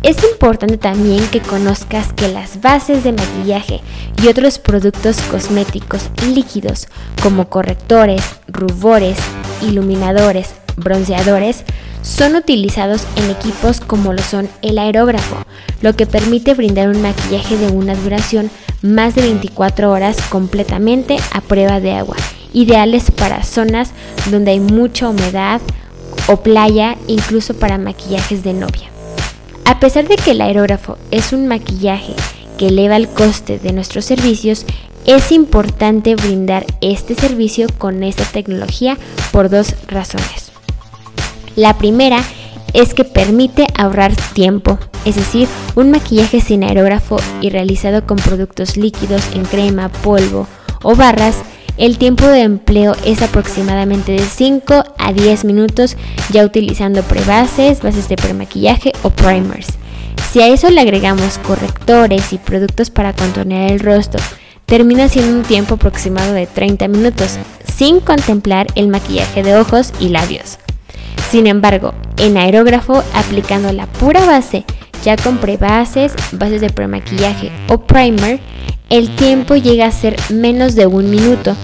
Es 0.02 0.24
importante 0.24 0.78
también 0.78 1.28
que 1.28 1.42
conozcas 1.42 2.14
que 2.14 2.30
las 2.30 2.62
bases 2.62 3.04
de 3.04 3.12
maquillaje 3.12 3.82
y 4.24 4.28
otros 4.28 4.58
productos 4.58 5.22
cosméticos 5.24 6.10
líquidos 6.34 6.88
como 7.22 7.50
correctores, 7.50 8.24
rubores, 8.48 9.18
iluminadores, 9.62 10.52
bronceadores 10.78 11.64
son 12.02 12.36
utilizados 12.36 13.06
en 13.18 13.30
equipos 13.30 13.82
como 13.82 14.14
lo 14.14 14.22
son 14.22 14.48
el 14.62 14.80
aerógrafo, 14.80 15.36
lo 15.82 15.94
que 15.96 16.08
permite 16.08 16.54
brindar 16.54 16.88
un 16.88 17.02
maquillaje 17.02 17.58
de 17.58 17.68
una 17.68 17.96
duración 17.96 18.50
más 18.82 19.16
de 19.16 19.24
24 19.24 19.92
horas 19.92 20.22
completamente 20.30 21.18
a 21.34 21.42
prueba 21.42 21.82
de 21.82 21.92
agua 21.94 22.16
ideales 22.54 23.12
para 23.12 23.44
zonas 23.44 23.92
donde 24.32 24.52
hay 24.52 24.60
mucha 24.60 25.10
humedad 25.10 25.62
o 26.28 26.38
playa, 26.38 26.96
incluso 27.08 27.56
para 27.56 27.78
maquillajes 27.78 28.44
de 28.44 28.54
novia. 28.54 28.90
A 29.70 29.80
pesar 29.80 30.08
de 30.08 30.16
que 30.16 30.32
el 30.32 30.42
aerógrafo 30.42 30.98
es 31.12 31.32
un 31.32 31.46
maquillaje 31.46 32.16
que 32.58 32.70
eleva 32.70 32.96
el 32.96 33.08
coste 33.08 33.60
de 33.60 33.72
nuestros 33.72 34.04
servicios, 34.04 34.66
es 35.06 35.32
importante 35.32 36.16
brindar 36.16 36.66
este 36.82 37.14
servicio 37.14 37.68
con 37.78 38.02
esta 38.02 38.24
tecnología 38.24 38.98
por 39.32 39.52
dos 39.52 39.76
razones. 39.88 40.52
La 41.56 41.78
primera 41.78 42.24
es 42.74 42.96
que 42.96 43.04
permite 43.04 43.68
ahorrar 43.78 44.16
tiempo, 44.34 44.80
es 45.06 45.18
decir, 45.18 45.48
un 45.76 45.92
maquillaje 45.92 46.42
sin 46.42 46.64
aerógrafo 46.64 47.18
y 47.40 47.52
realizado 47.52 48.08
con 48.08 48.18
productos 48.18 48.76
líquidos 48.76 49.22
en 49.36 49.46
crema, 49.46 49.90
polvo 49.90 50.48
o 50.82 50.96
barras 50.96 51.44
el 51.80 51.98
tiempo 51.98 52.28
de 52.28 52.42
empleo 52.42 52.94
es 53.06 53.22
aproximadamente 53.22 54.12
de 54.12 54.20
5 54.20 54.84
a 54.98 55.14
10 55.14 55.46
minutos 55.46 55.96
ya 56.30 56.44
utilizando 56.44 57.02
prebases, 57.04 57.82
bases 57.82 58.10
de 58.10 58.18
premaquillaje 58.18 58.92
o 59.02 59.10
primers. 59.10 59.68
Si 60.30 60.42
a 60.42 60.48
eso 60.48 60.70
le 60.70 60.82
agregamos 60.82 61.38
correctores 61.40 62.34
y 62.34 62.38
productos 62.38 62.90
para 62.90 63.14
contornear 63.14 63.72
el 63.72 63.80
rostro, 63.80 64.22
termina 64.66 65.08
siendo 65.08 65.38
un 65.38 65.44
tiempo 65.44 65.76
aproximado 65.76 66.34
de 66.34 66.48
30 66.48 66.90
minutos, 66.90 67.38
sin 67.66 68.02
contemplar 68.02 68.68
el 68.76 68.90
maquillaje 68.90 69.42
de 69.42 69.56
ojos 69.56 69.94
y 70.02 70.10
labios. 70.10 70.60
Sin 71.32 71.48
embargo, 71.48 71.94
en 72.18 72.36
aerógrafo, 72.36 73.04
aplicando 73.14 73.72
la 73.72 73.88
pura 73.88 74.26
base, 74.26 74.66
ya 75.06 75.16
con 75.16 75.38
prebases, 75.38 76.14
bases 76.34 76.60
de 76.60 76.70
premaquillaje 76.70 77.52
o 77.70 77.80
primer, 77.80 78.42
el 78.90 79.16
tiempo 79.16 79.56
llega 79.56 79.86
a 79.86 79.92
ser 79.92 80.16
menos 80.30 80.76
de 80.76 80.88
un 80.88 81.10
minuto 81.10 81.56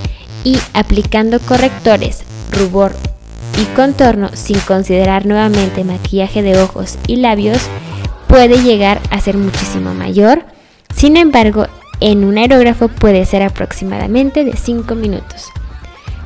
y 0.43 0.57
aplicando 0.73 1.39
correctores, 1.39 2.23
rubor 2.51 2.95
y 3.59 3.65
contorno 3.75 4.29
sin 4.33 4.59
considerar 4.59 5.25
nuevamente 5.25 5.83
maquillaje 5.83 6.41
de 6.41 6.61
ojos 6.61 6.97
y 7.07 7.17
labios 7.17 7.59
puede 8.27 8.61
llegar 8.61 9.01
a 9.09 9.19
ser 9.21 9.37
muchísimo 9.37 9.93
mayor. 9.93 10.45
Sin 10.95 11.17
embargo, 11.17 11.67
en 11.99 12.25
un 12.25 12.37
aerógrafo 12.37 12.89
puede 12.89 13.25
ser 13.25 13.41
aproximadamente 13.41 14.43
de 14.43 14.55
5 14.55 14.93
minutos. 14.95 15.45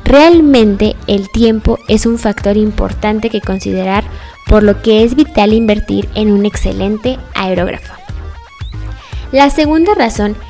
Realmente 0.04 0.96
el 1.08 1.30
tiempo 1.30 1.78
es 1.88 2.06
un 2.06 2.18
factor 2.18 2.58
importante 2.58 3.30
que 3.30 3.42
considerar, 3.42 4.04
por 4.48 4.64
lo 4.64 4.82
que 4.82 5.04
es 5.04 5.16
vital 5.16 5.54
invertir 5.54 6.10
en 6.16 6.32
un 6.32 6.46
excelente 6.46 7.20
aerógrafo. 7.36 7.94
La 9.32 9.52
segunda 9.52 9.94
razón 9.94 10.36
es 10.36 10.49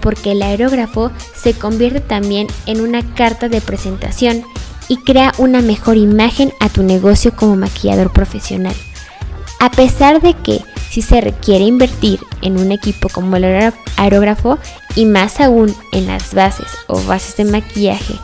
porque 0.00 0.32
el 0.32 0.42
aerógrafo 0.42 1.10
se 1.34 1.54
convierte 1.54 2.00
también 2.00 2.48
en 2.66 2.80
una 2.80 3.02
carta 3.14 3.48
de 3.48 3.60
presentación 3.60 4.42
y 4.88 4.96
crea 4.96 5.32
una 5.38 5.62
mejor 5.62 5.96
imagen 5.96 6.52
a 6.58 6.68
tu 6.68 6.82
negocio 6.82 7.34
como 7.34 7.56
maquillador 7.56 8.12
profesional. 8.12 8.74
A 9.60 9.70
pesar 9.70 10.20
de 10.20 10.34
que 10.34 10.60
si 10.90 11.02
se 11.02 11.20
requiere 11.20 11.64
invertir 11.64 12.18
en 12.42 12.58
un 12.58 12.72
equipo 12.72 13.08
como 13.08 13.36
el 13.36 13.72
aerógrafo 13.96 14.58
y 14.96 15.06
más 15.06 15.40
aún 15.40 15.74
en 15.92 16.08
las 16.08 16.34
bases 16.34 16.66
o 16.88 17.00
bases 17.04 17.36
de 17.36 17.44
maquillaje, 17.44 18.14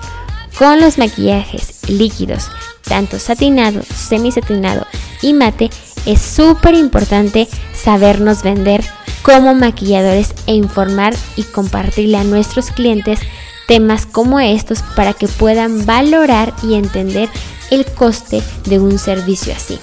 con 0.58 0.80
los 0.80 0.98
maquillajes 0.98 1.88
líquidos, 1.88 2.50
tanto 2.82 3.18
satinado, 3.18 3.82
semisatinado 3.82 4.86
y 5.22 5.34
mate, 5.34 5.70
es 6.06 6.20
súper 6.20 6.74
importante 6.74 7.46
sabernos 7.74 8.42
vender 8.42 8.82
como 9.26 9.54
maquilladores 9.54 10.34
e 10.46 10.54
informar 10.54 11.12
y 11.34 11.42
compartirle 11.42 12.16
a 12.16 12.22
nuestros 12.22 12.70
clientes 12.70 13.18
temas 13.66 14.06
como 14.06 14.38
estos 14.38 14.82
para 14.94 15.14
que 15.14 15.26
puedan 15.26 15.84
valorar 15.84 16.54
y 16.62 16.74
entender 16.74 17.28
el 17.72 17.84
coste 17.86 18.40
de 18.66 18.78
un 18.78 19.00
servicio 19.00 19.52
así. 19.52 19.80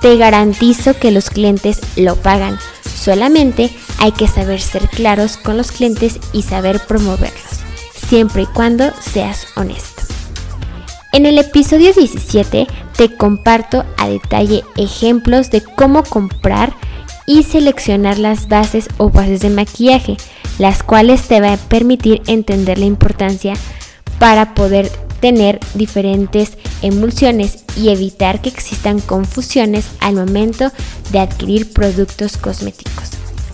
Te 0.00 0.16
garantizo 0.16 0.98
que 0.98 1.10
los 1.10 1.28
clientes 1.28 1.82
lo 1.96 2.16
pagan, 2.16 2.58
solamente 2.82 3.70
hay 3.98 4.12
que 4.12 4.26
saber 4.26 4.62
ser 4.62 4.88
claros 4.88 5.36
con 5.36 5.58
los 5.58 5.70
clientes 5.70 6.18
y 6.32 6.40
saber 6.40 6.80
promoverlos, 6.80 7.60
siempre 8.08 8.44
y 8.44 8.46
cuando 8.46 8.90
seas 9.02 9.48
honesto. 9.54 10.02
En 11.12 11.26
el 11.26 11.38
episodio 11.38 11.92
17 11.92 12.66
te 12.96 13.16
comparto 13.16 13.84
a 13.98 14.08
detalle 14.08 14.64
ejemplos 14.76 15.50
de 15.50 15.62
cómo 15.62 16.04
comprar 16.04 16.72
y 17.26 17.42
seleccionar 17.42 18.18
las 18.18 18.48
bases 18.48 18.88
o 18.98 19.10
bases 19.10 19.40
de 19.40 19.50
maquillaje, 19.50 20.16
las 20.58 20.82
cuales 20.82 21.26
te 21.28 21.40
van 21.40 21.54
a 21.54 21.56
permitir 21.56 22.22
entender 22.26 22.78
la 22.78 22.86
importancia 22.86 23.54
para 24.18 24.54
poder 24.54 24.90
tener 25.20 25.60
diferentes 25.74 26.56
emulsiones 26.82 27.64
y 27.76 27.88
evitar 27.88 28.40
que 28.40 28.48
existan 28.48 29.00
confusiones 29.00 29.90
al 30.00 30.14
momento 30.14 30.70
de 31.10 31.18
adquirir 31.18 31.72
productos 31.72 32.36
cosméticos. 32.36 33.10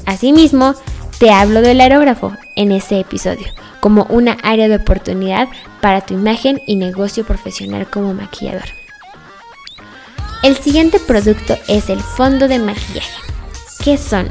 Asimismo, 0.06 0.74
te 1.18 1.30
hablo 1.30 1.62
del 1.62 1.80
aerógrafo 1.80 2.32
en 2.56 2.72
ese 2.72 3.00
episodio 3.00 3.46
como 3.80 4.04
una 4.10 4.32
área 4.44 4.68
de 4.68 4.76
oportunidad 4.76 5.48
para 5.80 6.00
tu 6.02 6.14
imagen 6.14 6.62
y 6.66 6.76
negocio 6.76 7.24
profesional 7.24 7.90
como 7.90 8.14
maquillador. 8.14 8.68
El 10.44 10.56
siguiente 10.56 11.00
producto 11.00 11.56
es 11.68 11.90
el 11.90 12.00
fondo 12.00 12.46
de 12.48 12.60
maquillaje. 12.60 13.31
¿Qué 13.82 13.98
son? 13.98 14.28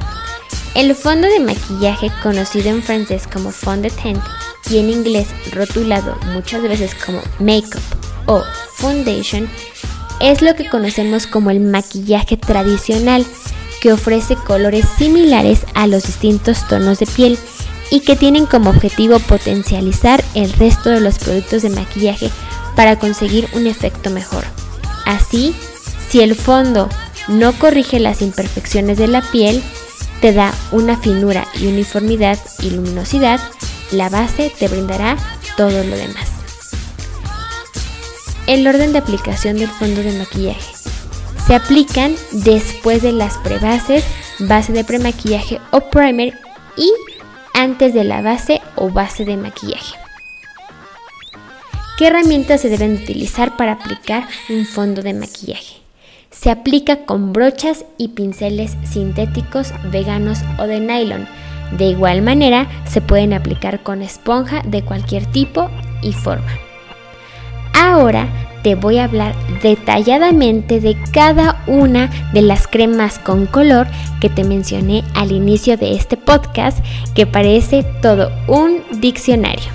El 0.76 0.96
fondo 0.96 1.28
de 1.28 1.42
maquillaje, 1.42 2.10
conocido 2.24 2.70
en 2.70 2.82
francés 2.82 3.24
como 3.28 3.52
fond 3.52 3.82
de 3.82 3.90
teint 3.90 4.24
y 4.70 4.78
en 4.78 4.90
inglés 4.90 5.28
rotulado 5.52 6.18
muchas 6.34 6.62
veces 6.62 6.96
como 6.96 7.22
makeup 7.40 7.82
o 8.28 8.42
foundation, 8.76 9.50
es 10.22 10.42
lo 10.42 10.56
que 10.56 10.70
conocemos 10.70 11.28
como 11.28 11.52
el 11.52 11.60
maquillaje 11.60 12.38
tradicional, 12.38 13.26
que 13.82 13.92
ofrece 13.92 14.38
colores 14.38 14.86
similares 14.98 15.66
a 15.74 15.86
los 15.86 16.04
distintos 16.04 16.66
tonos 16.70 17.00
de 17.00 17.08
piel 17.08 17.38
y 17.90 18.00
que 18.00 18.16
tienen 18.16 18.46
como 18.46 18.70
objetivo 18.70 19.20
potencializar 19.20 20.24
el 20.34 20.54
resto 20.54 20.90
de 20.92 21.02
los 21.02 21.20
productos 21.20 21.64
de 21.64 21.72
maquillaje 21.72 22.30
para 22.78 22.98
conseguir 22.98 23.50
un 23.54 23.68
efecto 23.68 24.12
mejor. 24.12 24.46
Así, 25.06 25.54
si 26.10 26.22
el 26.22 26.36
fondo 26.36 26.88
no 27.28 27.54
corrige 27.54 28.00
las 28.00 28.22
imperfecciones 28.22 28.98
de 28.98 29.08
la 29.08 29.22
piel, 29.22 29.62
te 30.22 30.34
da 30.34 30.54
una 30.72 30.98
finura 30.98 31.48
y 31.60 31.68
uniformidad 31.68 32.38
y 32.60 32.70
luminosidad, 32.70 33.40
la 33.92 34.10
base 34.10 34.52
te 34.58 34.68
brindará 34.68 35.18
todo 35.58 35.84
lo 35.84 35.96
demás. 35.96 36.30
El 38.48 38.68
orden 38.68 38.94
de 38.94 39.00
aplicación 39.00 39.58
del 39.58 39.70
fondo 39.70 40.02
de 40.04 40.18
maquillaje. 40.18 40.74
Se 41.46 41.56
aplican 41.56 42.16
después 42.32 43.02
de 43.02 43.12
las 43.12 43.38
prebases, 43.40 44.04
base 44.40 44.74
de 44.74 44.84
premaquillaje 44.84 45.60
o 45.72 45.82
primer 45.90 46.38
y 46.78 46.92
antes 47.54 47.94
de 47.94 48.04
la 48.04 48.22
base 48.22 48.62
o 48.76 48.90
base 48.90 49.26
de 49.26 49.38
maquillaje. 49.38 49.96
¿Qué 51.98 52.08
herramientas 52.08 52.62
se 52.62 52.70
deben 52.70 52.96
utilizar 52.96 53.58
para 53.58 53.74
aplicar 53.74 54.28
un 54.50 54.66
fondo 54.66 55.02
de 55.02 55.14
maquillaje? 55.14 55.81
Se 56.32 56.50
aplica 56.50 57.06
con 57.06 57.34
brochas 57.34 57.86
y 57.98 58.10
pinceles 58.10 58.78
sintéticos, 58.90 59.74
veganos 59.92 60.40
o 60.58 60.64
de 60.64 60.80
nylon. 60.80 61.28
De 61.78 61.86
igual 61.86 62.22
manera, 62.22 62.68
se 62.86 63.02
pueden 63.02 63.34
aplicar 63.34 63.84
con 63.84 64.02
esponja 64.02 64.62
de 64.66 64.82
cualquier 64.82 65.26
tipo 65.26 65.70
y 66.02 66.14
forma. 66.14 66.48
Ahora 67.74 68.28
te 68.64 68.76
voy 68.76 68.98
a 68.98 69.06
hablar 69.06 69.36
detalladamente 69.62 70.80
de 70.80 70.96
cada 71.12 71.64
una 71.68 72.10
de 72.32 72.42
las 72.42 72.66
cremas 72.66 73.20
con 73.20 73.46
color 73.46 73.88
que 74.22 74.30
te 74.30 74.46
mencioné 74.46 75.04
al 75.16 75.34
inicio 75.34 75.76
de 75.76 75.96
este 75.96 76.16
podcast, 76.16 76.80
que 77.14 77.26
parece 77.26 77.84
todo 78.02 78.32
un 78.48 78.84
diccionario. 79.02 79.70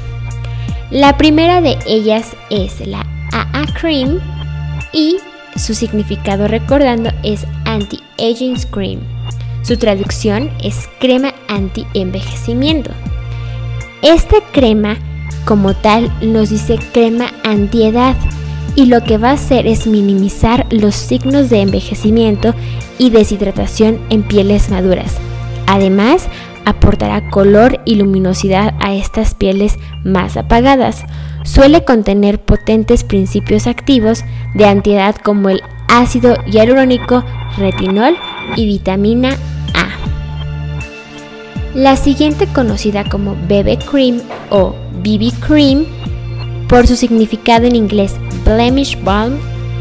La 0.90 1.18
primera 1.18 1.60
de 1.60 1.76
ellas 1.86 2.34
es 2.48 2.86
la 2.86 3.04
AA 3.32 3.66
Cream 3.78 4.20
y 4.92 5.18
su 5.58 5.74
significado 5.74 6.48
recordando 6.48 7.10
es 7.22 7.46
Anti-Aging 7.64 8.56
Cream. 8.70 9.00
Su 9.62 9.76
traducción 9.76 10.50
es 10.62 10.88
crema 11.00 11.34
anti-envejecimiento. 11.48 12.90
Esta 14.02 14.36
crema 14.52 14.96
como 15.44 15.74
tal 15.74 16.12
nos 16.20 16.50
dice 16.50 16.78
crema 16.92 17.32
antiedad 17.44 18.14
y 18.74 18.86
lo 18.86 19.02
que 19.02 19.16
va 19.16 19.30
a 19.30 19.34
hacer 19.34 19.66
es 19.66 19.86
minimizar 19.86 20.66
los 20.70 20.94
signos 20.94 21.50
de 21.50 21.62
envejecimiento 21.62 22.54
y 22.98 23.10
deshidratación 23.10 23.98
en 24.10 24.22
pieles 24.22 24.70
maduras. 24.70 25.16
Además, 25.66 26.28
aportará 26.64 27.30
color 27.30 27.80
y 27.84 27.94
luminosidad 27.94 28.74
a 28.80 28.94
estas 28.94 29.34
pieles 29.34 29.78
más 30.04 30.36
apagadas. 30.36 31.04
Suele 31.46 31.84
contener 31.84 32.40
potentes 32.40 33.04
principios 33.04 33.68
activos 33.68 34.24
de 34.54 34.66
antiedad 34.66 35.14
como 35.14 35.48
el 35.48 35.62
ácido 35.88 36.36
hialurónico, 36.44 37.24
retinol 37.56 38.16
y 38.56 38.66
vitamina 38.66 39.30
A. 39.72 39.88
La 41.72 41.94
siguiente 41.96 42.48
conocida 42.48 43.08
como 43.08 43.34
BB 43.34 43.78
Cream 43.88 44.20
o 44.50 44.74
BB 45.02 45.32
Cream 45.46 45.86
por 46.68 46.88
su 46.88 46.96
significado 46.96 47.66
en 47.66 47.76
inglés 47.76 48.16
Blemish 48.44 49.00
Balm 49.04 49.38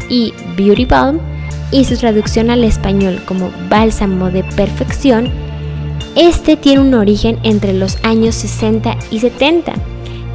y 0.08 0.32
Beauty 0.56 0.84
Balm 0.84 1.18
y 1.72 1.84
su 1.84 1.96
traducción 1.96 2.48
al 2.48 2.62
español 2.62 3.20
como 3.26 3.50
bálsamo 3.68 4.30
de 4.30 4.44
perfección, 4.54 5.30
este 6.14 6.56
tiene 6.56 6.80
un 6.80 6.94
origen 6.94 7.40
entre 7.42 7.72
los 7.72 7.98
años 8.04 8.36
60 8.36 8.96
y 9.10 9.18
70. 9.18 9.74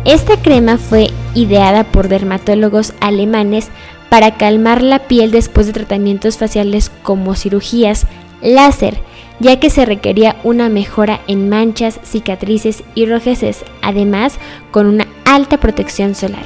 Esta 0.05 0.37
crema 0.37 0.77
fue 0.77 1.11
ideada 1.35 1.83
por 1.83 2.07
dermatólogos 2.07 2.93
alemanes 3.01 3.69
para 4.09 4.35
calmar 4.35 4.81
la 4.81 4.99
piel 4.99 5.31
después 5.31 5.67
de 5.67 5.73
tratamientos 5.73 6.37
faciales 6.37 6.91
como 7.03 7.35
cirugías 7.35 8.07
láser, 8.41 8.99
ya 9.39 9.59
que 9.59 9.69
se 9.69 9.85
requería 9.85 10.37
una 10.43 10.69
mejora 10.69 11.21
en 11.27 11.49
manchas, 11.49 11.99
cicatrices 12.03 12.83
y 12.95 13.05
rojeces, 13.05 13.63
además 13.83 14.39
con 14.71 14.87
una 14.87 15.07
alta 15.23 15.59
protección 15.59 16.15
solar. 16.15 16.43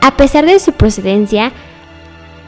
A 0.00 0.16
pesar 0.16 0.44
de 0.44 0.58
su 0.58 0.72
procedencia, 0.72 1.52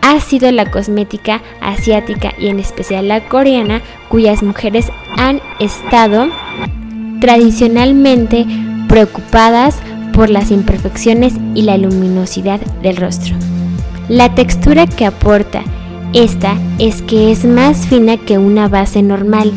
ha 0.03 0.21
sido 0.21 0.51
la 0.51 0.71
cosmética 0.71 1.41
asiática 1.61 2.35
y 2.39 2.49
en 2.49 2.59
especial 2.59 3.09
la 3.09 3.29
coreana 3.29 3.81
cuyas 4.09 4.43
mujeres 4.43 4.91
han 5.17 5.41
estado 5.61 6.29
tradicionalmente 7.21 8.45
preocupadas 8.89 9.81
por 10.16 10.31
las 10.31 10.50
imperfecciones 10.50 11.35
y 11.55 11.62
la 11.62 11.76
luminosidad 11.76 12.59
del 12.83 12.96
rostro. 12.96 13.37
La 14.09 14.35
textura 14.35 14.87
que 14.87 15.05
aporta 15.05 15.62
esta 16.14 16.57
es 16.79 17.02
que 17.02 17.31
es 17.31 17.44
más 17.44 17.87
fina 17.87 18.16
que 18.16 18.38
una 18.38 18.66
base 18.66 19.02
normal, 19.02 19.52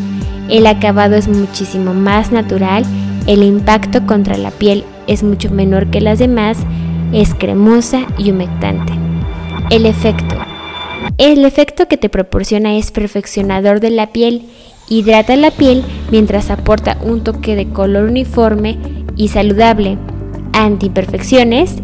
el 0.49 0.67
acabado 0.67 1.15
es 1.15 1.29
muchísimo 1.29 1.93
más 1.93 2.33
natural, 2.33 2.83
el 3.25 3.43
impacto 3.43 4.05
contra 4.05 4.37
la 4.37 4.51
piel 4.51 4.83
es 5.07 5.23
mucho 5.23 5.49
menor 5.49 5.91
que 5.91 6.01
las 6.01 6.19
demás, 6.19 6.57
es 7.13 7.33
cremosa 7.33 8.01
y 8.17 8.31
humectante. 8.31 8.91
El 9.69 9.85
efecto. 9.85 10.35
El 11.17 11.45
efecto 11.45 11.87
que 11.87 11.97
te 11.97 12.09
proporciona 12.09 12.75
es 12.75 12.91
perfeccionador 12.91 13.79
de 13.79 13.91
la 13.91 14.07
piel, 14.07 14.43
hidrata 14.89 15.37
la 15.37 15.51
piel 15.51 15.83
mientras 16.11 16.49
aporta 16.49 16.97
un 17.01 17.23
toque 17.23 17.55
de 17.55 17.69
color 17.69 18.05
uniforme 18.05 18.77
y 19.15 19.29
saludable, 19.29 19.97
anti-imperfecciones, 20.53 21.77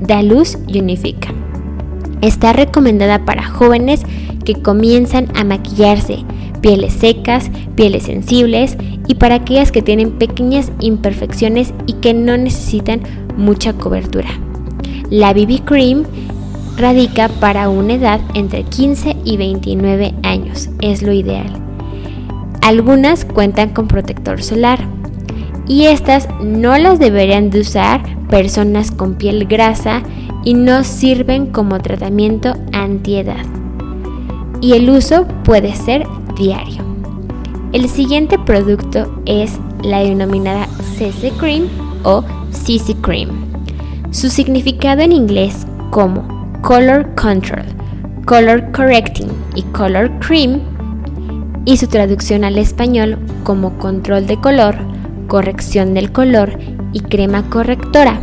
da 0.00 0.22
luz 0.22 0.58
y 0.66 0.80
unifica. 0.80 1.32
Está 2.20 2.52
recomendada 2.52 3.24
para 3.24 3.48
jóvenes 3.48 4.02
que 4.44 4.54
comienzan 4.54 5.28
a 5.34 5.44
maquillarse, 5.44 6.24
pieles 6.60 6.92
secas, 6.92 7.50
pieles 7.76 8.04
sensibles 8.04 8.76
y 9.06 9.14
para 9.14 9.36
aquellas 9.36 9.72
que 9.72 9.82
tienen 9.82 10.12
pequeñas 10.12 10.70
imperfecciones 10.80 11.72
y 11.86 11.94
que 11.94 12.14
no 12.14 12.36
necesitan 12.36 13.00
mucha 13.36 13.72
cobertura. 13.72 14.28
La 15.10 15.32
BB 15.32 15.64
Cream 15.64 16.04
radica 16.76 17.28
para 17.28 17.68
una 17.68 17.94
edad 17.94 18.20
entre 18.34 18.62
15 18.62 19.16
y 19.24 19.36
29 19.36 20.14
años, 20.22 20.70
es 20.80 21.02
lo 21.02 21.12
ideal. 21.12 21.50
Algunas 22.62 23.24
cuentan 23.24 23.70
con 23.70 23.88
protector 23.88 24.42
solar 24.42 24.80
y 25.70 25.86
estas 25.86 26.26
no 26.42 26.76
las 26.78 26.98
deberían 26.98 27.50
de 27.50 27.60
usar 27.60 28.02
personas 28.26 28.90
con 28.90 29.14
piel 29.14 29.46
grasa 29.46 30.02
y 30.42 30.54
no 30.54 30.82
sirven 30.82 31.46
como 31.46 31.78
tratamiento 31.78 32.54
antiedad. 32.72 33.46
Y 34.60 34.72
el 34.72 34.90
uso 34.90 35.28
puede 35.44 35.76
ser 35.76 36.08
diario. 36.36 36.82
El 37.72 37.88
siguiente 37.88 38.36
producto 38.36 39.22
es 39.26 39.60
la 39.84 40.00
denominada 40.00 40.66
CC 40.98 41.30
Cream 41.38 41.68
o 42.02 42.24
CC 42.50 42.96
Cream. 43.00 43.28
Su 44.10 44.28
significado 44.28 45.02
en 45.02 45.12
inglés 45.12 45.68
como 45.90 46.26
color 46.62 47.14
control, 47.14 47.62
color 48.24 48.72
correcting 48.72 49.28
y 49.54 49.62
color 49.62 50.10
cream 50.18 50.62
y 51.64 51.76
su 51.76 51.86
traducción 51.86 52.42
al 52.42 52.58
español 52.58 53.20
como 53.44 53.78
control 53.78 54.26
de 54.26 54.36
color, 54.36 54.89
corrección 55.30 55.94
del 55.94 56.10
color 56.10 56.58
y 56.92 57.00
crema 57.00 57.48
correctora. 57.48 58.20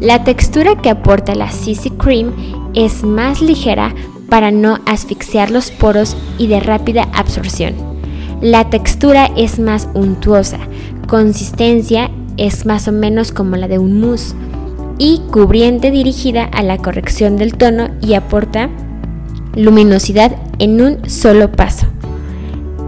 La 0.00 0.22
textura 0.22 0.76
que 0.76 0.90
aporta 0.90 1.34
la 1.34 1.50
CC 1.50 1.90
Cream 1.96 2.30
es 2.74 3.02
más 3.02 3.40
ligera 3.40 3.94
para 4.28 4.50
no 4.50 4.80
asfixiar 4.84 5.50
los 5.50 5.70
poros 5.70 6.14
y 6.36 6.46
de 6.46 6.60
rápida 6.60 7.08
absorción. 7.14 7.74
La 8.42 8.68
textura 8.68 9.30
es 9.34 9.58
más 9.58 9.88
untuosa, 9.94 10.58
consistencia 11.08 12.10
es 12.36 12.66
más 12.66 12.86
o 12.86 12.92
menos 12.92 13.32
como 13.32 13.56
la 13.56 13.66
de 13.66 13.78
un 13.78 13.98
mousse 13.98 14.34
y 14.98 15.22
cubriente 15.32 15.90
dirigida 15.90 16.44
a 16.44 16.62
la 16.62 16.76
corrección 16.76 17.38
del 17.38 17.56
tono 17.56 17.88
y 18.02 18.12
aporta 18.12 18.68
luminosidad 19.56 20.36
en 20.58 20.82
un 20.82 21.08
solo 21.08 21.50
paso. 21.50 21.86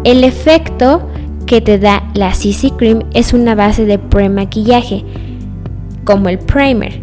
El 0.05 0.23
efecto 0.23 1.09
que 1.47 1.61
te 1.61 1.79
da 1.79 2.03
la 2.15 2.33
CC 2.33 2.73
Cream 2.77 3.05
es 3.15 3.33
una 3.33 3.55
base 3.55 3.87
de 3.87 3.99
premaquillaje, 3.99 5.05
como 6.05 6.29
el 6.29 6.39
primer, 6.39 7.01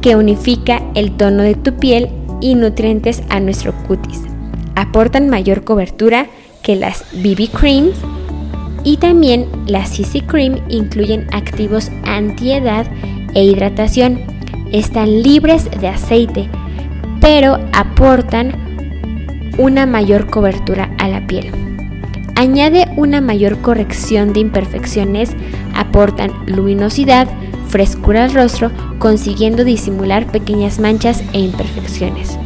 que 0.00 0.16
unifica 0.16 0.82
el 0.94 1.12
tono 1.12 1.42
de 1.42 1.54
tu 1.54 1.74
piel 1.74 2.08
y 2.40 2.54
nutrientes 2.54 3.22
a 3.28 3.40
nuestro 3.40 3.74
cutis. 3.86 4.22
Aportan 4.74 5.28
mayor 5.28 5.64
cobertura 5.64 6.26
que 6.62 6.76
las 6.76 7.04
BB 7.12 7.50
Creams 7.50 7.96
y 8.84 8.96
también 8.96 9.46
la 9.66 9.84
CC 9.86 10.22
Cream 10.26 10.60
incluyen 10.68 11.26
activos 11.32 11.90
antiedad 12.04 12.86
e 13.34 13.44
hidratación. 13.44 14.20
Están 14.72 15.22
libres 15.22 15.70
de 15.80 15.88
aceite, 15.88 16.48
pero 17.20 17.58
aportan 17.72 18.52
una 19.58 19.86
mayor 19.86 20.28
cobertura 20.28 20.90
a 20.98 21.08
la 21.08 21.26
piel. 21.26 21.63
Añade 22.36 22.88
una 22.96 23.20
mayor 23.20 23.60
corrección 23.60 24.32
de 24.32 24.40
imperfecciones, 24.40 25.36
aportan 25.74 26.32
luminosidad, 26.46 27.28
frescura 27.68 28.24
al 28.24 28.34
rostro, 28.34 28.72
consiguiendo 28.98 29.64
disimular 29.64 30.26
pequeñas 30.26 30.80
manchas 30.80 31.22
e 31.32 31.38
imperfecciones. 31.38 32.36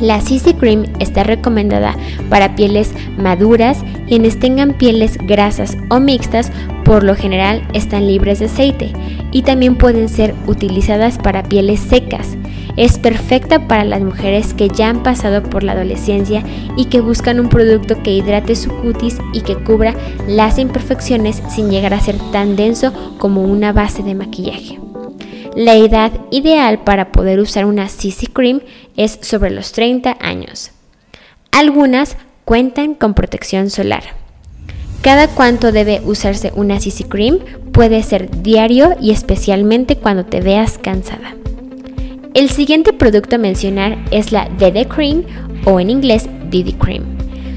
La 0.00 0.20
CC 0.20 0.54
Cream 0.54 0.84
está 0.98 1.24
recomendada 1.24 1.94
para 2.28 2.56
pieles 2.56 2.94
maduras, 3.18 3.84
quienes 4.06 4.38
tengan 4.38 4.74
pieles 4.74 5.18
grasas 5.18 5.76
o 5.88 6.00
mixtas, 6.00 6.52
por 6.84 7.02
lo 7.02 7.14
general 7.14 7.66
están 7.74 8.06
libres 8.06 8.38
de 8.38 8.46
aceite 8.46 8.92
y 9.32 9.42
también 9.42 9.76
pueden 9.76 10.08
ser 10.08 10.34
utilizadas 10.46 11.18
para 11.18 11.42
pieles 11.42 11.80
secas. 11.80 12.36
Es 12.76 12.98
perfecta 12.98 13.66
para 13.68 13.84
las 13.84 14.00
mujeres 14.00 14.54
que 14.54 14.68
ya 14.68 14.88
han 14.88 15.02
pasado 15.02 15.42
por 15.42 15.62
la 15.62 15.72
adolescencia 15.72 16.42
y 16.76 16.86
que 16.86 17.00
buscan 17.00 17.40
un 17.40 17.48
producto 17.48 18.02
que 18.02 18.12
hidrate 18.12 18.56
su 18.56 18.70
cutis 18.70 19.18
y 19.32 19.42
que 19.42 19.56
cubra 19.56 19.94
las 20.26 20.58
imperfecciones 20.58 21.42
sin 21.48 21.70
llegar 21.70 21.94
a 21.94 22.00
ser 22.00 22.16
tan 22.32 22.56
denso 22.56 22.92
como 23.18 23.42
una 23.42 23.72
base 23.72 24.02
de 24.02 24.14
maquillaje. 24.14 24.78
La 25.56 25.74
edad 25.74 26.12
ideal 26.30 26.84
para 26.84 27.10
poder 27.10 27.40
usar 27.40 27.66
una 27.66 27.88
CC 27.88 28.28
Cream 28.32 28.60
es 28.96 29.18
sobre 29.20 29.50
los 29.50 29.72
30 29.72 30.16
años. 30.20 30.70
Algunas 31.50 32.16
cuentan 32.44 32.94
con 32.94 33.14
protección 33.14 33.68
solar. 33.68 34.19
Cada 35.02 35.28
cuánto 35.28 35.72
debe 35.72 36.02
usarse 36.04 36.52
una 36.54 36.78
CC 36.78 37.04
Cream 37.08 37.38
puede 37.72 38.02
ser 38.02 38.42
diario 38.42 38.96
y 39.00 39.12
especialmente 39.12 39.96
cuando 39.96 40.26
te 40.26 40.40
veas 40.42 40.76
cansada. 40.76 41.34
El 42.34 42.50
siguiente 42.50 42.92
producto 42.92 43.36
a 43.36 43.38
mencionar 43.38 43.98
es 44.10 44.30
la 44.30 44.48
DD 44.58 44.86
Cream 44.88 45.24
o 45.64 45.80
en 45.80 45.88
inglés 45.88 46.28
DD 46.50 46.76
Cream. 46.76 47.04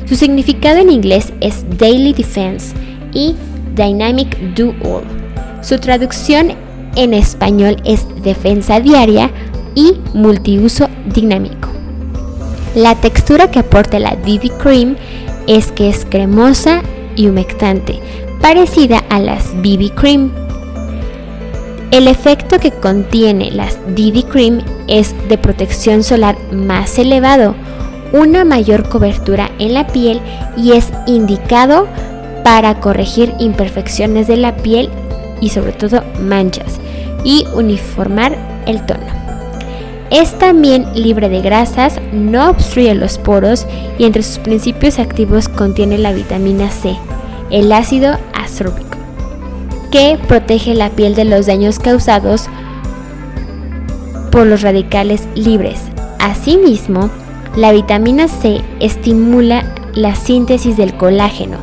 Su 0.05 0.15
significado 0.15 0.79
en 0.79 0.89
inglés 0.89 1.33
es 1.41 1.65
Daily 1.77 2.13
Defense 2.13 2.73
y 3.13 3.35
Dynamic 3.75 4.37
Do 4.55 4.73
All. 4.83 5.03
Su 5.61 5.79
traducción 5.79 6.53
en 6.95 7.13
español 7.13 7.77
es 7.83 8.05
defensa 8.23 8.79
diaria 8.79 9.31
y 9.75 9.95
multiuso 10.13 10.87
dinámico. 11.13 11.69
La 12.73 12.95
textura 12.95 13.51
que 13.51 13.59
aporta 13.59 13.99
la 13.99 14.15
DD 14.15 14.49
Cream 14.57 14.95
es 15.47 15.71
que 15.71 15.89
es 15.89 16.05
cremosa 16.05 16.81
y 17.15 17.27
humectante, 17.27 17.99
parecida 18.41 19.03
a 19.09 19.19
las 19.19 19.53
BB 19.55 19.93
Cream. 19.95 20.31
El 21.91 22.07
efecto 22.07 22.59
que 22.59 22.71
contiene 22.71 23.51
las 23.51 23.77
DD 23.95 24.23
Cream 24.27 24.63
es 24.87 25.13
de 25.29 25.37
protección 25.37 26.03
solar 26.03 26.35
más 26.51 26.97
elevado, 26.97 27.55
una 28.13 28.43
mayor 28.45 28.89
cobertura 28.89 29.51
en 29.59 29.75
la 29.75 29.87
piel 29.87 30.19
y 30.57 30.71
es 30.71 30.91
indicado 31.05 31.87
para 32.43 32.79
corregir 32.79 33.33
imperfecciones 33.39 34.27
de 34.27 34.37
la 34.37 34.55
piel 34.57 34.89
y 35.39 35.49
sobre 35.49 35.73
todo 35.73 36.03
manchas 36.19 36.79
y 37.23 37.45
uniformar 37.53 38.37
el 38.65 38.85
tono. 38.85 39.22
Es 40.13 40.37
también 40.37 40.85
libre 40.93 41.27
de 41.27 41.41
grasas, 41.41 41.99
no 42.11 42.51
obstruye 42.51 42.93
los 42.93 43.17
poros 43.17 43.65
y 43.97 44.03
entre 44.03 44.21
sus 44.21 44.37
principios 44.37 44.99
activos 44.99 45.49
contiene 45.49 45.97
la 45.97 46.13
vitamina 46.13 46.69
C, 46.69 46.95
el 47.49 47.71
ácido 47.71 48.19
ascórbico, 48.31 48.95
que 49.91 50.19
protege 50.27 50.75
la 50.75 50.91
piel 50.91 51.15
de 51.15 51.25
los 51.25 51.47
daños 51.47 51.79
causados 51.79 52.45
por 54.31 54.45
los 54.45 54.61
radicales 54.61 55.27
libres. 55.33 55.81
Asimismo, 56.19 57.09
la 57.55 57.71
vitamina 57.71 58.27
C 58.27 58.61
estimula 58.79 59.65
la 59.95 60.13
síntesis 60.13 60.77
del 60.77 60.95
colágeno, 60.95 61.57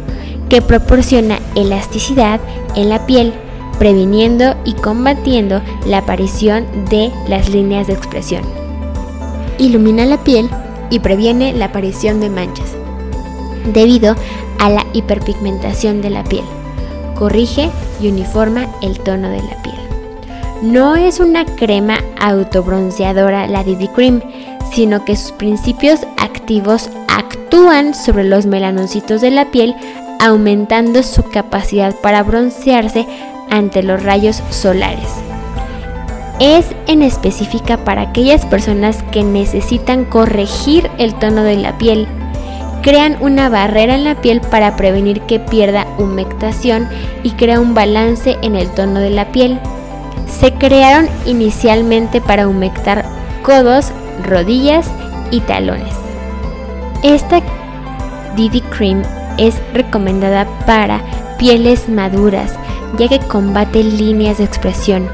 que 0.49 0.61
proporciona 0.61 1.39
elasticidad 1.55 2.41
en 2.75 2.89
la 2.89 3.07
piel 3.07 3.33
previniendo 3.81 4.57
y 4.67 4.75
combatiendo 4.75 5.63
la 5.87 5.99
aparición 5.99 6.67
de 6.91 7.11
las 7.27 7.49
líneas 7.49 7.87
de 7.87 7.95
expresión. 7.95 8.43
Ilumina 9.57 10.05
la 10.05 10.23
piel 10.23 10.51
y 10.91 10.99
previene 10.99 11.55
la 11.55 11.65
aparición 11.67 12.21
de 12.21 12.29
manchas, 12.29 12.77
debido 13.73 14.17
a 14.59 14.69
la 14.69 14.85
hiperpigmentación 14.93 16.03
de 16.03 16.11
la 16.11 16.25
piel. 16.25 16.45
Corrige 17.15 17.71
y 18.03 18.09
uniforma 18.09 18.69
el 18.83 19.01
tono 19.01 19.31
de 19.31 19.43
la 19.43 19.63
piel. 19.63 19.79
No 20.61 20.97
es 20.97 21.19
una 21.19 21.47
crema 21.47 22.01
autobronceadora 22.21 23.47
la 23.47 23.65
DD 23.65 23.91
Cream, 23.95 24.21
sino 24.75 25.07
que 25.07 25.17
sus 25.17 25.33
principios 25.33 26.01
activos 26.19 26.91
actúan 27.09 27.95
sobre 27.95 28.25
los 28.25 28.45
melanocitos 28.45 29.23
de 29.23 29.31
la 29.31 29.51
piel, 29.51 29.75
aumentando 30.21 31.03
su 31.03 31.23
capacidad 31.23 31.95
para 32.03 32.23
broncearse 32.23 33.07
ante 33.51 33.83
los 33.83 34.03
rayos 34.03 34.43
solares. 34.51 35.09
Es 36.39 36.75
en 36.87 37.03
específica 37.03 37.77
para 37.85 38.01
aquellas 38.01 38.47
personas 38.47 39.03
que 39.13 39.23
necesitan 39.23 40.07
corregir 40.07 40.91
el 40.97 41.15
tono 41.15 41.43
de 41.43 41.57
la 41.57 41.77
piel. 41.77 42.09
Crean 42.83 43.19
una 43.21 43.51
barrera 43.51 43.95
en 43.95 44.05
la 44.05 44.15
piel 44.15 44.41
para 44.41 44.75
prevenir 44.75 45.21
que 45.23 45.39
pierda 45.39 45.87
humectación 45.99 46.89
y 47.23 47.33
crea 47.33 47.61
un 47.61 47.75
balance 47.75 48.39
en 48.41 48.57
el 48.57 48.71
tono 48.71 49.01
de 49.01 49.11
la 49.11 49.33
piel. 49.33 49.61
Se 50.27 50.55
crearon 50.55 51.09
inicialmente 51.27 52.23
para 52.23 52.49
humectar 52.49 53.05
codos, 53.43 53.93
rodillas 54.27 54.91
y 55.31 55.41
talones. 55.41 55.95
Esta 57.03 57.41
DD 58.37 58.63
Cream 58.71 59.03
es 59.37 59.61
recomendada 59.75 60.47
para 60.65 61.03
pieles 61.39 61.89
maduras 61.89 62.55
ya 62.99 63.09
que 63.09 63.19
combate 63.19 63.83
líneas 63.83 64.39
de 64.39 64.45
expresión. 64.45 65.09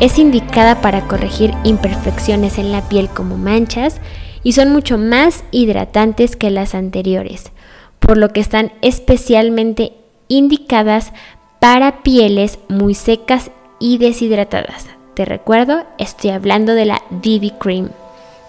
Es 0.00 0.18
indicada 0.18 0.80
para 0.80 1.06
corregir 1.08 1.52
imperfecciones 1.64 2.58
en 2.58 2.72
la 2.72 2.88
piel 2.88 3.08
como 3.08 3.36
manchas 3.36 4.00
y 4.42 4.52
son 4.52 4.72
mucho 4.72 4.98
más 4.98 5.44
hidratantes 5.50 6.36
que 6.36 6.50
las 6.50 6.74
anteriores, 6.74 7.50
por 7.98 8.16
lo 8.16 8.30
que 8.30 8.40
están 8.40 8.72
especialmente 8.82 9.92
indicadas 10.28 11.12
para 11.60 12.02
pieles 12.02 12.58
muy 12.68 12.94
secas 12.94 13.50
y 13.80 13.98
deshidratadas. 13.98 14.86
Te 15.14 15.24
recuerdo, 15.24 15.84
estoy 15.98 16.30
hablando 16.30 16.74
de 16.74 16.84
la 16.84 17.02
DB 17.10 17.58
Cream. 17.58 17.90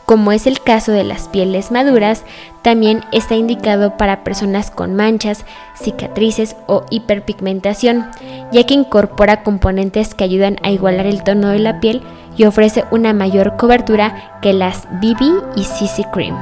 Como 0.09 0.31
es 0.31 0.47
el 0.47 0.59
caso 0.59 0.91
de 0.91 1.03
las 1.03 1.27
pieles 1.27 1.69
maduras, 1.69 2.25
también 2.63 3.03
está 3.11 3.35
indicado 3.35 3.95
para 3.95 4.23
personas 4.23 4.71
con 4.71 4.95
manchas, 4.95 5.45
cicatrices 5.79 6.55
o 6.65 6.83
hiperpigmentación, 6.89 8.09
ya 8.51 8.65
que 8.65 8.73
incorpora 8.73 9.43
componentes 9.43 10.15
que 10.15 10.23
ayudan 10.23 10.55
a 10.63 10.71
igualar 10.71 11.05
el 11.05 11.23
tono 11.23 11.49
de 11.49 11.59
la 11.59 11.79
piel 11.79 12.01
y 12.35 12.45
ofrece 12.45 12.85
una 12.89 13.13
mayor 13.13 13.55
cobertura 13.55 14.39
que 14.41 14.51
las 14.51 14.87
BB 14.93 15.43
y 15.55 15.63
CC 15.63 16.07
Cream. 16.11 16.35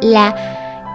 La 0.00 0.34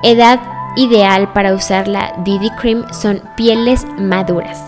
edad 0.01 0.39
ideal 0.77 1.31
para 1.33 1.53
usar 1.53 1.87
la 1.87 2.11
DD 2.25 2.55
Cream 2.59 2.91
son 2.91 3.21
pieles 3.37 3.85
maduras. 3.99 4.59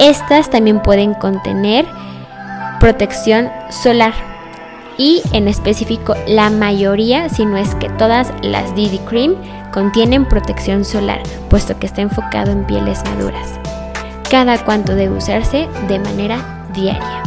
Estas 0.00 0.50
también 0.50 0.82
pueden 0.82 1.14
contener 1.14 1.86
protección 2.80 3.52
solar 3.70 4.33
y 4.96 5.22
en 5.32 5.48
específico 5.48 6.14
la 6.26 6.50
mayoría, 6.50 7.28
si 7.28 7.44
no 7.44 7.56
es 7.56 7.74
que 7.76 7.88
todas 7.90 8.32
las 8.42 8.74
DD 8.74 8.98
Cream 9.06 9.34
contienen 9.72 10.26
protección 10.26 10.84
solar, 10.84 11.20
puesto 11.50 11.78
que 11.78 11.86
está 11.86 12.02
enfocado 12.02 12.52
en 12.52 12.64
pieles 12.64 13.02
maduras. 13.04 13.58
Cada 14.30 14.64
cuanto 14.64 14.94
debe 14.94 15.16
usarse 15.16 15.68
de 15.88 15.98
manera 15.98 16.66
diaria. 16.72 17.22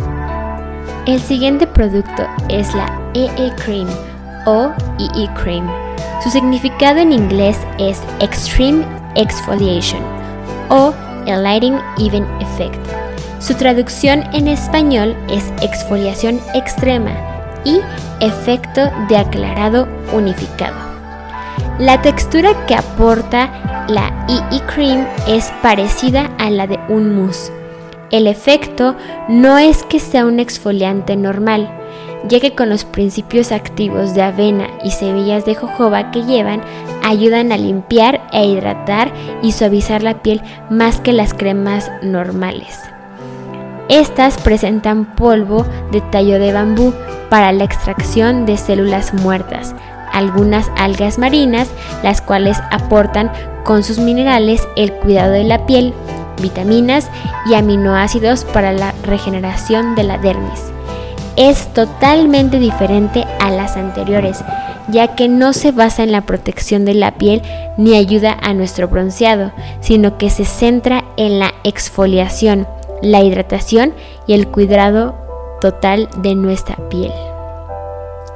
El 1.06 1.22
siguiente 1.22 1.68
producto 1.68 2.28
es 2.50 2.74
la 2.74 2.92
EE 3.14 3.52
Cream 3.64 3.88
o 4.46 4.72
EE 5.00 5.30
Cream. 5.42 5.70
Su 6.24 6.30
significado 6.30 7.00
en 7.00 7.12
inglés 7.12 7.60
es 7.80 8.02
Extreme 8.20 8.86
Exfoliation 9.16 10.02
o 10.70 10.94
el 11.26 11.44
Lighting 11.44 11.78
Even 11.98 12.26
Effect. 12.42 12.80
Su 13.40 13.54
traducción 13.54 14.24
en 14.34 14.48
español 14.48 15.16
es 15.30 15.52
exfoliación 15.62 16.42
extrema 16.56 17.37
y 17.64 17.80
efecto 18.20 18.90
de 19.10 19.18
aclarado 19.18 19.88
unificado. 20.14 20.76
La 21.80 22.02
textura 22.02 22.50
que 22.66 22.76
aporta 22.76 23.86
la 23.88 24.26
EE 24.28 24.62
Cream 24.66 25.06
es 25.28 25.52
parecida 25.62 26.32
a 26.40 26.50
la 26.50 26.66
de 26.66 26.80
un 26.90 27.16
mousse. 27.16 27.52
El 28.10 28.26
efecto 28.26 28.96
no 29.28 29.58
es 29.58 29.84
que 29.84 30.00
sea 30.00 30.26
un 30.26 30.40
exfoliante 30.40 31.16
normal, 31.16 31.70
ya 32.28 32.40
que 32.40 32.56
con 32.56 32.70
los 32.70 32.84
principios 32.86 33.52
activos 33.52 34.14
de 34.16 34.24
avena 34.24 34.68
y 34.84 34.92
semillas 34.92 35.46
de 35.46 35.56
jojoba 35.56 36.12
que 36.12 36.24
llevan, 36.24 36.62
ayudan 37.04 37.52
a 37.52 37.58
limpiar 37.58 38.22
e 38.34 38.46
hidratar 38.46 39.12
y 39.42 39.52
suavizar 39.52 40.04
la 40.04 40.22
piel 40.22 40.42
más 40.70 41.00
que 41.00 41.14
las 41.14 41.34
cremas 41.34 41.92
normales. 42.02 42.80
Estas 43.90 44.38
presentan 44.38 45.16
polvo 45.16 45.66
de 45.92 46.02
tallo 46.02 46.40
de 46.40 46.52
bambú 46.52 46.94
para 47.30 47.54
la 47.54 47.64
extracción 47.64 48.46
de 48.46 48.58
células 48.58 49.14
muertas, 49.14 49.74
algunas 50.12 50.70
algas 50.76 51.18
marinas, 51.18 51.70
las 52.04 52.22
cuales 52.22 52.58
aportan 52.70 53.32
con 53.64 53.84
sus 53.84 54.00
minerales 54.00 54.68
el 54.76 54.92
cuidado 54.92 55.32
de 55.32 55.46
la 55.46 55.66
piel, 55.66 55.94
vitaminas 56.42 57.10
y 57.50 57.54
aminoácidos 57.54 58.44
para 58.44 58.74
la 58.74 58.94
regeneración 59.04 59.96
de 59.96 60.04
la 60.04 60.18
dermis. 60.18 60.72
Es 61.38 61.74
totalmente 61.74 62.60
diferente 62.60 63.26
a 63.40 63.52
las 63.52 63.78
anteriores, 63.78 64.44
ya 64.90 65.16
que 65.16 65.30
no 65.30 65.54
se 65.54 65.72
basa 65.72 66.04
en 66.04 66.12
la 66.12 66.22
protección 66.22 66.84
de 66.84 66.94
la 66.94 67.12
piel 67.12 67.42
ni 67.78 67.96
ayuda 67.96 68.38
a 68.42 68.54
nuestro 68.54 68.88
bronceado, 68.88 69.52
sino 69.80 70.18
que 70.18 70.30
se 70.30 70.46
centra 70.46 71.04
en 71.16 71.40
la 71.40 71.54
exfoliación, 71.64 72.68
la 73.02 73.22
hidratación 73.22 73.94
y 74.26 74.34
el 74.34 74.48
cuidado 74.48 75.16
total 75.62 76.10
de 76.18 76.36
nuestra 76.36 76.76
piel. 76.90 77.12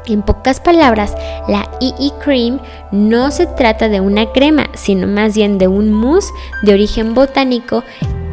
En 0.07 0.23
pocas 0.23 0.59
palabras, 0.59 1.15
la 1.47 1.69
EE 1.79 2.11
Cream 2.23 2.59
no 2.91 3.29
se 3.29 3.45
trata 3.45 3.87
de 3.87 4.01
una 4.01 4.25
crema, 4.31 4.67
sino 4.73 5.05
más 5.05 5.35
bien 5.35 5.57
de 5.57 5.67
un 5.67 5.93
mousse 5.93 6.31
de 6.63 6.73
origen 6.73 7.13
botánico 7.13 7.83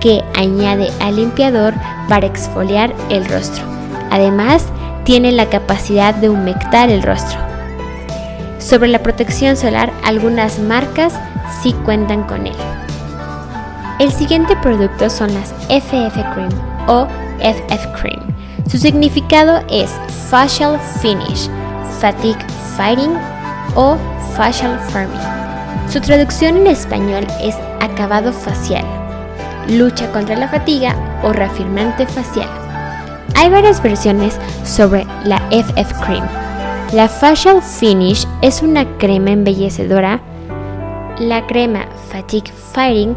que 0.00 0.22
añade 0.34 0.90
al 1.00 1.16
limpiador 1.16 1.74
para 2.08 2.26
exfoliar 2.26 2.94
el 3.10 3.26
rostro. 3.26 3.64
Además, 4.10 4.66
tiene 5.04 5.30
la 5.32 5.50
capacidad 5.50 6.14
de 6.14 6.30
humectar 6.30 6.90
el 6.90 7.02
rostro. 7.02 7.38
Sobre 8.58 8.88
la 8.88 9.02
protección 9.02 9.56
solar, 9.56 9.92
algunas 10.04 10.58
marcas 10.58 11.18
sí 11.62 11.74
cuentan 11.84 12.24
con 12.24 12.46
él. 12.46 12.56
El 13.98 14.12
siguiente 14.12 14.54
producto 14.62 15.10
son 15.10 15.34
las 15.34 15.52
FF 15.68 16.14
Cream 16.32 16.50
o 16.86 17.08
FF 17.40 18.00
Cream. 18.00 18.20
Su 18.70 18.78
significado 18.78 19.60
es 19.68 19.90
Facial 20.30 20.78
Finish, 21.00 21.50
Fatigue 21.98 22.38
Fighting 22.76 23.16
o 23.74 23.96
Facial 24.36 24.78
Firming. 24.78 25.18
Su 25.90 26.00
traducción 26.00 26.58
en 26.58 26.68
español 26.68 27.26
es 27.42 27.56
acabado 27.80 28.32
facial, 28.32 28.84
lucha 29.68 30.12
contra 30.12 30.36
la 30.36 30.46
fatiga 30.46 30.94
o 31.24 31.32
reafirmante 31.32 32.06
facial. 32.06 32.48
Hay 33.34 33.50
varias 33.50 33.82
versiones 33.82 34.38
sobre 34.64 35.06
la 35.24 35.42
FF 35.50 35.92
Cream. 36.04 36.24
La 36.92 37.08
Facial 37.08 37.60
Finish 37.62 38.28
es 38.42 38.62
una 38.62 38.86
crema 38.98 39.30
embellecedora. 39.30 40.20
La 41.18 41.44
crema 41.48 41.86
Fatigue 42.10 42.52
Fighting 42.52 43.16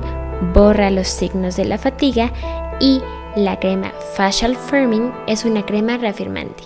borra 0.53 0.89
los 0.89 1.07
signos 1.07 1.55
de 1.55 1.65
la 1.65 1.77
fatiga 1.77 2.31
y 2.79 3.01
la 3.35 3.59
crema 3.59 3.93
Facial 4.15 4.57
Firming 4.57 5.11
es 5.27 5.45
una 5.45 5.65
crema 5.65 5.97
reafirmante. 5.97 6.63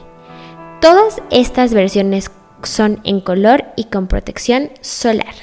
Todas 0.82 1.22
estas 1.30 1.74
versiones 1.74 2.32
son 2.64 3.00
en 3.04 3.22
color 3.22 3.66
y 3.76 3.86
con 3.86 4.08
protección 4.08 4.70
solar. 4.82 5.34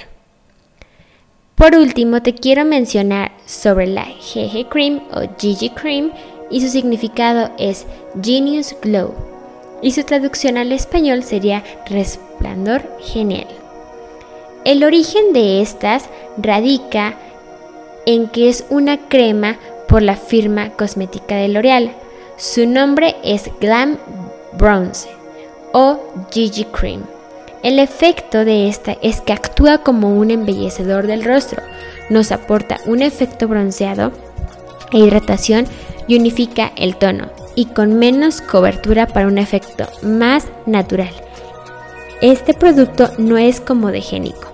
Por 1.54 1.74
último, 1.76 2.22
te 2.22 2.34
quiero 2.34 2.64
mencionar 2.64 3.32
sobre 3.46 3.86
la 3.86 4.04
GG 4.04 4.68
Cream 4.68 5.02
o 5.12 5.20
GG 5.20 5.74
Cream 5.74 6.12
y 6.50 6.60
su 6.60 6.68
significado 6.68 7.50
es 7.58 7.86
Genius 8.20 8.74
Glow 8.82 9.14
y 9.80 9.92
su 9.92 10.04
traducción 10.04 10.56
al 10.56 10.72
español 10.72 11.22
sería 11.22 11.62
resplandor 11.86 12.82
genial. 13.00 13.46
El 14.64 14.84
origen 14.84 15.32
de 15.32 15.60
estas 15.60 16.08
radica 16.38 17.16
en 18.06 18.28
que 18.28 18.48
es 18.48 18.64
una 18.70 19.08
crema 19.08 19.58
por 19.88 20.02
la 20.02 20.16
firma 20.16 20.70
cosmética 20.70 21.36
de 21.36 21.48
L'Oreal. 21.48 21.92
Su 22.36 22.66
nombre 22.66 23.16
es 23.22 23.50
Glam 23.60 23.98
Bronze 24.52 25.08
o 25.72 26.00
Gigi 26.30 26.64
Cream. 26.64 27.02
El 27.62 27.78
efecto 27.78 28.44
de 28.44 28.68
esta 28.68 28.96
es 29.02 29.20
que 29.20 29.32
actúa 29.32 29.78
como 29.78 30.16
un 30.18 30.30
embellecedor 30.30 31.06
del 31.06 31.24
rostro, 31.24 31.62
nos 32.10 32.32
aporta 32.32 32.78
un 32.86 33.02
efecto 33.02 33.46
bronceado 33.46 34.12
e 34.92 34.98
hidratación 34.98 35.66
y 36.08 36.18
unifica 36.18 36.72
el 36.76 36.96
tono 36.96 37.28
y 37.54 37.66
con 37.66 37.98
menos 37.98 38.40
cobertura 38.40 39.06
para 39.06 39.26
un 39.28 39.38
efecto 39.38 39.86
más 40.02 40.48
natural. 40.66 41.12
Este 42.20 42.54
producto 42.54 43.10
no 43.18 43.38
es 43.38 43.60
comodogénico. 43.60 44.51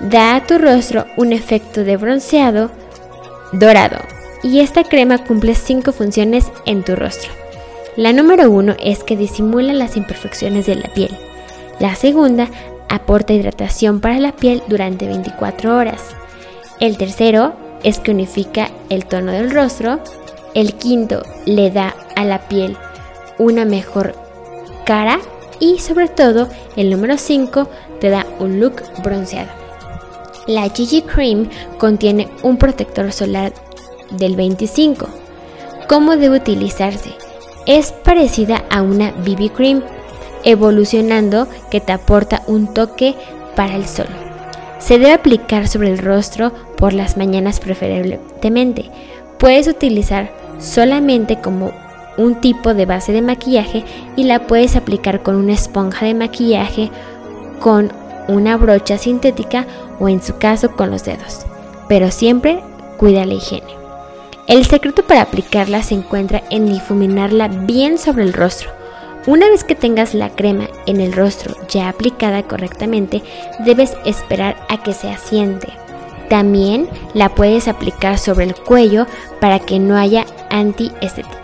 Da 0.00 0.36
a 0.36 0.46
tu 0.46 0.58
rostro 0.58 1.06
un 1.16 1.32
efecto 1.32 1.84
de 1.84 1.96
bronceado 1.96 2.70
dorado 3.52 3.98
y 4.42 4.60
esta 4.60 4.84
crema 4.84 5.24
cumple 5.24 5.54
cinco 5.54 5.92
funciones 5.92 6.50
en 6.66 6.84
tu 6.84 6.96
rostro. 6.96 7.30
La 7.96 8.12
número 8.12 8.50
uno 8.50 8.74
es 8.82 9.04
que 9.04 9.16
disimula 9.16 9.72
las 9.72 9.96
imperfecciones 9.96 10.66
de 10.66 10.74
la 10.74 10.92
piel. 10.92 11.16
La 11.78 11.94
segunda 11.94 12.48
aporta 12.88 13.32
hidratación 13.32 14.00
para 14.00 14.18
la 14.18 14.32
piel 14.32 14.62
durante 14.66 15.06
24 15.06 15.76
horas. 15.76 16.02
El 16.80 16.96
tercero 16.98 17.54
es 17.84 18.00
que 18.00 18.10
unifica 18.10 18.70
el 18.90 19.06
tono 19.06 19.32
del 19.32 19.50
rostro. 19.50 20.00
El 20.54 20.74
quinto 20.74 21.22
le 21.46 21.70
da 21.70 21.94
a 22.16 22.24
la 22.24 22.48
piel 22.48 22.76
una 23.38 23.64
mejor 23.64 24.14
cara 24.84 25.20
y 25.60 25.78
sobre 25.78 26.08
todo 26.08 26.48
el 26.76 26.90
número 26.90 27.16
5 27.16 27.68
te 28.00 28.10
da 28.10 28.26
un 28.40 28.60
look 28.60 28.82
bronceado. 29.02 29.63
La 30.46 30.68
Gigi 30.68 31.00
Cream 31.00 31.48
contiene 31.78 32.28
un 32.42 32.58
protector 32.58 33.12
solar 33.12 33.54
del 34.10 34.36
25. 34.36 35.06
¿Cómo 35.88 36.18
debe 36.18 36.36
utilizarse? 36.36 37.12
Es 37.66 37.92
parecida 37.92 38.62
a 38.68 38.82
una 38.82 39.12
BB 39.12 39.52
Cream, 39.52 39.82
evolucionando 40.44 41.48
que 41.70 41.80
te 41.80 41.92
aporta 41.92 42.42
un 42.46 42.74
toque 42.74 43.14
para 43.56 43.74
el 43.74 43.86
sol. 43.86 44.06
Se 44.78 44.98
debe 44.98 45.12
aplicar 45.12 45.66
sobre 45.66 45.90
el 45.90 45.96
rostro 45.96 46.52
por 46.76 46.92
las 46.92 47.16
mañanas 47.16 47.58
preferiblemente. 47.58 48.90
Puedes 49.38 49.66
utilizar 49.66 50.30
solamente 50.58 51.40
como 51.40 51.72
un 52.18 52.42
tipo 52.42 52.74
de 52.74 52.84
base 52.84 53.12
de 53.12 53.22
maquillaje 53.22 53.82
y 54.14 54.24
la 54.24 54.46
puedes 54.46 54.76
aplicar 54.76 55.22
con 55.22 55.36
una 55.36 55.54
esponja 55.54 56.04
de 56.04 56.12
maquillaje, 56.12 56.90
con 57.60 58.03
una 58.28 58.56
brocha 58.56 58.98
sintética 58.98 59.66
o 60.00 60.08
en 60.08 60.22
su 60.22 60.38
caso 60.38 60.72
con 60.72 60.90
los 60.90 61.04
dedos. 61.04 61.46
Pero 61.88 62.10
siempre 62.10 62.62
cuida 62.96 63.24
la 63.24 63.34
higiene. 63.34 63.74
El 64.46 64.66
secreto 64.66 65.06
para 65.06 65.22
aplicarla 65.22 65.82
se 65.82 65.94
encuentra 65.94 66.42
en 66.50 66.66
difuminarla 66.66 67.48
bien 67.48 67.98
sobre 67.98 68.24
el 68.24 68.32
rostro. 68.32 68.70
Una 69.26 69.48
vez 69.48 69.64
que 69.64 69.74
tengas 69.74 70.12
la 70.12 70.28
crema 70.30 70.68
en 70.84 71.00
el 71.00 71.14
rostro 71.14 71.54
ya 71.68 71.88
aplicada 71.88 72.42
correctamente, 72.42 73.22
debes 73.64 73.96
esperar 74.04 74.56
a 74.68 74.82
que 74.82 74.92
se 74.92 75.08
asiente. 75.08 75.68
También 76.28 76.88
la 77.14 77.30
puedes 77.30 77.68
aplicar 77.68 78.18
sobre 78.18 78.44
el 78.44 78.54
cuello 78.54 79.06
para 79.40 79.58
que 79.60 79.78
no 79.78 79.96
haya 79.96 80.26
antiestéticas. 80.50 81.43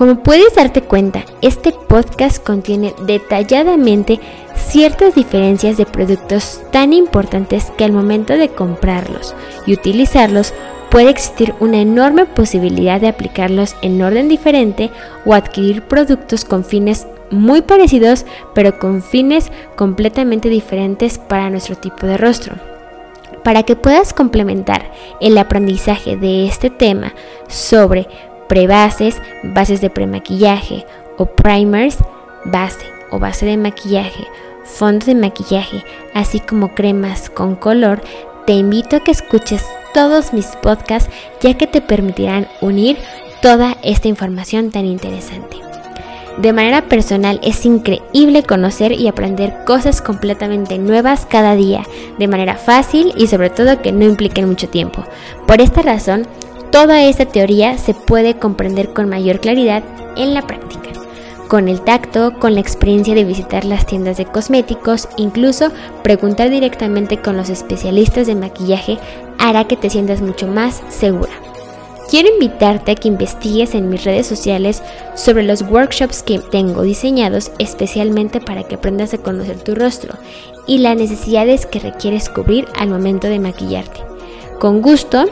Como 0.00 0.22
puedes 0.22 0.54
darte 0.54 0.80
cuenta, 0.80 1.26
este 1.42 1.72
podcast 1.72 2.42
contiene 2.42 2.94
detalladamente 3.04 4.18
ciertas 4.54 5.14
diferencias 5.14 5.76
de 5.76 5.84
productos 5.84 6.62
tan 6.70 6.94
importantes 6.94 7.70
que 7.76 7.84
al 7.84 7.92
momento 7.92 8.32
de 8.32 8.48
comprarlos 8.48 9.34
y 9.66 9.74
utilizarlos 9.74 10.54
puede 10.90 11.10
existir 11.10 11.54
una 11.60 11.82
enorme 11.82 12.24
posibilidad 12.24 12.98
de 12.98 13.08
aplicarlos 13.08 13.76
en 13.82 14.00
orden 14.00 14.30
diferente 14.30 14.88
o 15.26 15.34
adquirir 15.34 15.82
productos 15.82 16.46
con 16.46 16.64
fines 16.64 17.06
muy 17.30 17.60
parecidos 17.60 18.24
pero 18.54 18.78
con 18.78 19.02
fines 19.02 19.52
completamente 19.76 20.48
diferentes 20.48 21.18
para 21.18 21.50
nuestro 21.50 21.76
tipo 21.76 22.06
de 22.06 22.16
rostro. 22.16 22.54
Para 23.44 23.64
que 23.64 23.76
puedas 23.76 24.14
complementar 24.14 24.92
el 25.20 25.36
aprendizaje 25.36 26.16
de 26.16 26.46
este 26.46 26.70
tema 26.70 27.12
sobre 27.48 28.08
prebases, 28.50 29.22
bases 29.44 29.80
de 29.80 29.90
premaquillaje 29.90 30.84
o 31.16 31.24
primers, 31.24 31.98
base 32.44 32.84
o 33.12 33.20
base 33.20 33.46
de 33.46 33.56
maquillaje, 33.56 34.26
fondo 34.64 35.06
de 35.06 35.14
maquillaje, 35.14 35.84
así 36.14 36.40
como 36.40 36.74
cremas 36.74 37.30
con 37.30 37.54
color, 37.54 38.02
te 38.46 38.54
invito 38.54 38.96
a 38.96 39.00
que 39.00 39.12
escuches 39.12 39.64
todos 39.94 40.32
mis 40.32 40.46
podcasts 40.56 41.08
ya 41.40 41.54
que 41.54 41.68
te 41.68 41.80
permitirán 41.80 42.48
unir 42.60 42.98
toda 43.40 43.76
esta 43.84 44.08
información 44.08 44.72
tan 44.72 44.84
interesante. 44.84 45.58
De 46.36 46.52
manera 46.52 46.82
personal 46.82 47.38
es 47.44 47.64
increíble 47.64 48.42
conocer 48.42 48.92
y 48.92 49.06
aprender 49.06 49.64
cosas 49.64 50.02
completamente 50.02 50.76
nuevas 50.78 51.24
cada 51.24 51.54
día, 51.54 51.84
de 52.18 52.26
manera 52.26 52.56
fácil 52.56 53.12
y 53.16 53.28
sobre 53.28 53.50
todo 53.50 53.80
que 53.80 53.92
no 53.92 54.04
impliquen 54.04 54.48
mucho 54.48 54.68
tiempo. 54.68 55.04
Por 55.46 55.60
esta 55.60 55.82
razón, 55.82 56.26
toda 56.70 57.02
esta 57.02 57.26
teoría 57.26 57.78
se 57.78 57.94
puede 57.94 58.38
comprender 58.38 58.92
con 58.92 59.08
mayor 59.08 59.40
claridad 59.40 59.82
en 60.16 60.34
la 60.34 60.42
práctica 60.42 60.90
con 61.50 61.66
el 61.66 61.80
tacto, 61.80 62.32
con 62.38 62.54
la 62.54 62.60
experiencia 62.60 63.12
de 63.12 63.24
visitar 63.24 63.64
las 63.64 63.84
tiendas 63.84 64.16
de 64.16 64.24
cosméticos, 64.24 65.08
incluso 65.16 65.72
preguntar 66.04 66.48
directamente 66.48 67.20
con 67.20 67.36
los 67.36 67.50
especialistas 67.50 68.28
de 68.28 68.36
maquillaje 68.36 68.98
hará 69.36 69.66
que 69.66 69.76
te 69.76 69.90
sientas 69.90 70.20
mucho 70.20 70.46
más 70.46 70.80
segura. 70.88 71.32
Quiero 72.08 72.28
invitarte 72.28 72.92
a 72.92 72.94
que 72.94 73.08
investigues 73.08 73.74
en 73.74 73.88
mis 73.88 74.04
redes 74.04 74.28
sociales 74.28 74.80
sobre 75.16 75.42
los 75.42 75.62
workshops 75.62 76.22
que 76.22 76.38
tengo 76.38 76.82
diseñados 76.82 77.50
especialmente 77.58 78.40
para 78.40 78.62
que 78.62 78.76
aprendas 78.76 79.12
a 79.12 79.18
conocer 79.18 79.58
tu 79.58 79.74
rostro 79.74 80.14
y 80.68 80.78
las 80.78 80.96
necesidades 80.96 81.66
que 81.66 81.80
requieres 81.80 82.28
cubrir 82.28 82.68
al 82.78 82.90
momento 82.90 83.26
de 83.26 83.40
maquillarte. 83.40 84.02
Con 84.60 84.82
gusto, 84.82 85.24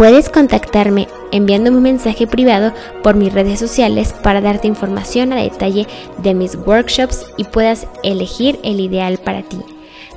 puedes 0.00 0.30
contactarme 0.30 1.08
enviándome 1.30 1.76
un 1.76 1.82
mensaje 1.82 2.26
privado 2.26 2.72
por 3.02 3.16
mis 3.16 3.34
redes 3.34 3.58
sociales 3.58 4.14
para 4.22 4.40
darte 4.40 4.66
información 4.66 5.30
a 5.34 5.42
detalle 5.42 5.86
de 6.16 6.32
mis 6.32 6.54
workshops 6.54 7.26
y 7.36 7.44
puedas 7.44 7.86
elegir 8.02 8.58
el 8.62 8.80
ideal 8.80 9.18
para 9.18 9.42
ti. 9.42 9.58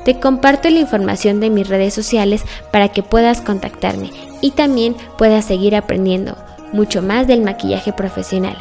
Te 0.06 0.22
comparto 0.22 0.70
la 0.70 0.80
información 0.80 1.42
de 1.42 1.50
mis 1.50 1.68
redes 1.68 1.94
sociales 1.94 2.46
para 2.72 2.88
que 2.88 3.04
puedas 3.04 3.42
contactarme 3.42 4.10
y 4.40 4.52
también 4.52 4.96
puedas 5.18 5.44
seguir 5.44 5.76
aprendiendo 5.76 6.38
mucho 6.72 7.02
más 7.02 7.28
del 7.28 7.42
maquillaje 7.42 7.92
profesional. 7.92 8.56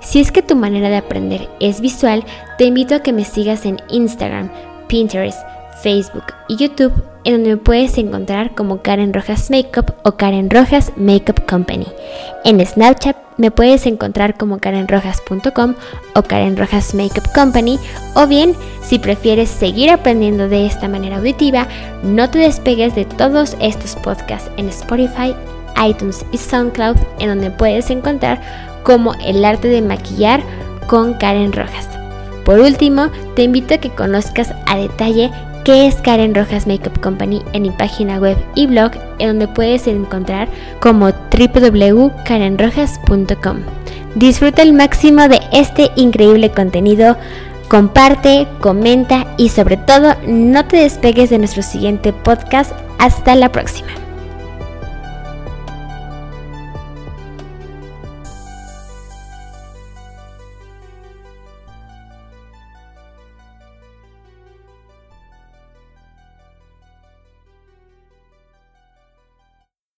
Si 0.00 0.20
es 0.20 0.30
que 0.30 0.42
tu 0.42 0.56
manera 0.56 0.90
de 0.90 0.98
aprender 0.98 1.48
es 1.58 1.80
visual, 1.80 2.22
te 2.58 2.64
invito 2.64 2.96
a 2.96 3.00
que 3.00 3.14
me 3.14 3.24
sigas 3.24 3.64
en 3.64 3.78
Instagram, 3.88 4.50
Pinterest, 4.88 5.40
Facebook 5.82 6.24
y 6.48 6.56
YouTube, 6.56 6.92
en 7.24 7.34
donde 7.34 7.50
me 7.50 7.56
puedes 7.56 7.96
encontrar 7.98 8.54
como 8.54 8.82
Karen 8.82 9.12
Rojas 9.12 9.50
Makeup 9.50 9.94
o 10.04 10.12
Karen 10.12 10.50
Rojas 10.50 10.92
Makeup 10.96 11.44
Company. 11.46 11.86
En 12.44 12.64
Snapchat 12.64 13.16
me 13.36 13.50
puedes 13.50 13.86
encontrar 13.86 14.36
como 14.36 14.58
karenrojas.com 14.58 15.74
o 16.14 16.22
Karen 16.22 16.56
Rojas 16.56 16.94
Makeup 16.94 17.32
Company, 17.34 17.78
o 18.14 18.26
bien, 18.26 18.54
si 18.82 18.98
prefieres 18.98 19.48
seguir 19.48 19.90
aprendiendo 19.90 20.48
de 20.48 20.66
esta 20.66 20.88
manera 20.88 21.16
auditiva, 21.16 21.66
no 22.02 22.28
te 22.28 22.38
despegues 22.38 22.94
de 22.94 23.06
todos 23.06 23.56
estos 23.60 23.96
podcasts 23.96 24.50
en 24.58 24.68
Spotify, 24.68 25.34
iTunes 25.82 26.24
y 26.32 26.36
SoundCloud, 26.36 26.96
en 27.18 27.28
donde 27.28 27.50
puedes 27.50 27.88
encontrar 27.88 28.40
como 28.82 29.14
el 29.24 29.44
arte 29.44 29.68
de 29.68 29.80
maquillar 29.80 30.42
con 30.86 31.14
Karen 31.14 31.52
Rojas. 31.52 31.88
Por 32.44 32.58
último, 32.58 33.10
te 33.36 33.44
invito 33.44 33.74
a 33.74 33.78
que 33.78 33.90
conozcas 33.90 34.52
a 34.66 34.76
detalle 34.76 35.30
qué 35.64 35.86
es 35.86 35.94
Karen 35.96 36.34
Rojas 36.34 36.66
Makeup 36.66 36.98
Company 37.00 37.42
en 37.52 37.62
mi 37.62 37.70
página 37.70 38.18
web 38.18 38.36
y 38.54 38.66
blog, 38.66 38.92
en 39.18 39.28
donde 39.28 39.48
puedes 39.48 39.86
encontrar 39.86 40.48
como 40.80 41.10
www.karenrojas.com. 41.10 43.58
Disfruta 44.14 44.62
el 44.62 44.72
máximo 44.72 45.28
de 45.28 45.40
este 45.52 45.90
increíble 45.96 46.50
contenido, 46.50 47.18
comparte, 47.68 48.46
comenta 48.60 49.26
y 49.36 49.50
sobre 49.50 49.76
todo 49.76 50.14
no 50.26 50.64
te 50.66 50.78
despegues 50.78 51.30
de 51.30 51.38
nuestro 51.38 51.62
siguiente 51.62 52.12
podcast. 52.12 52.72
Hasta 52.98 53.34
la 53.34 53.50
próxima. 53.50 53.99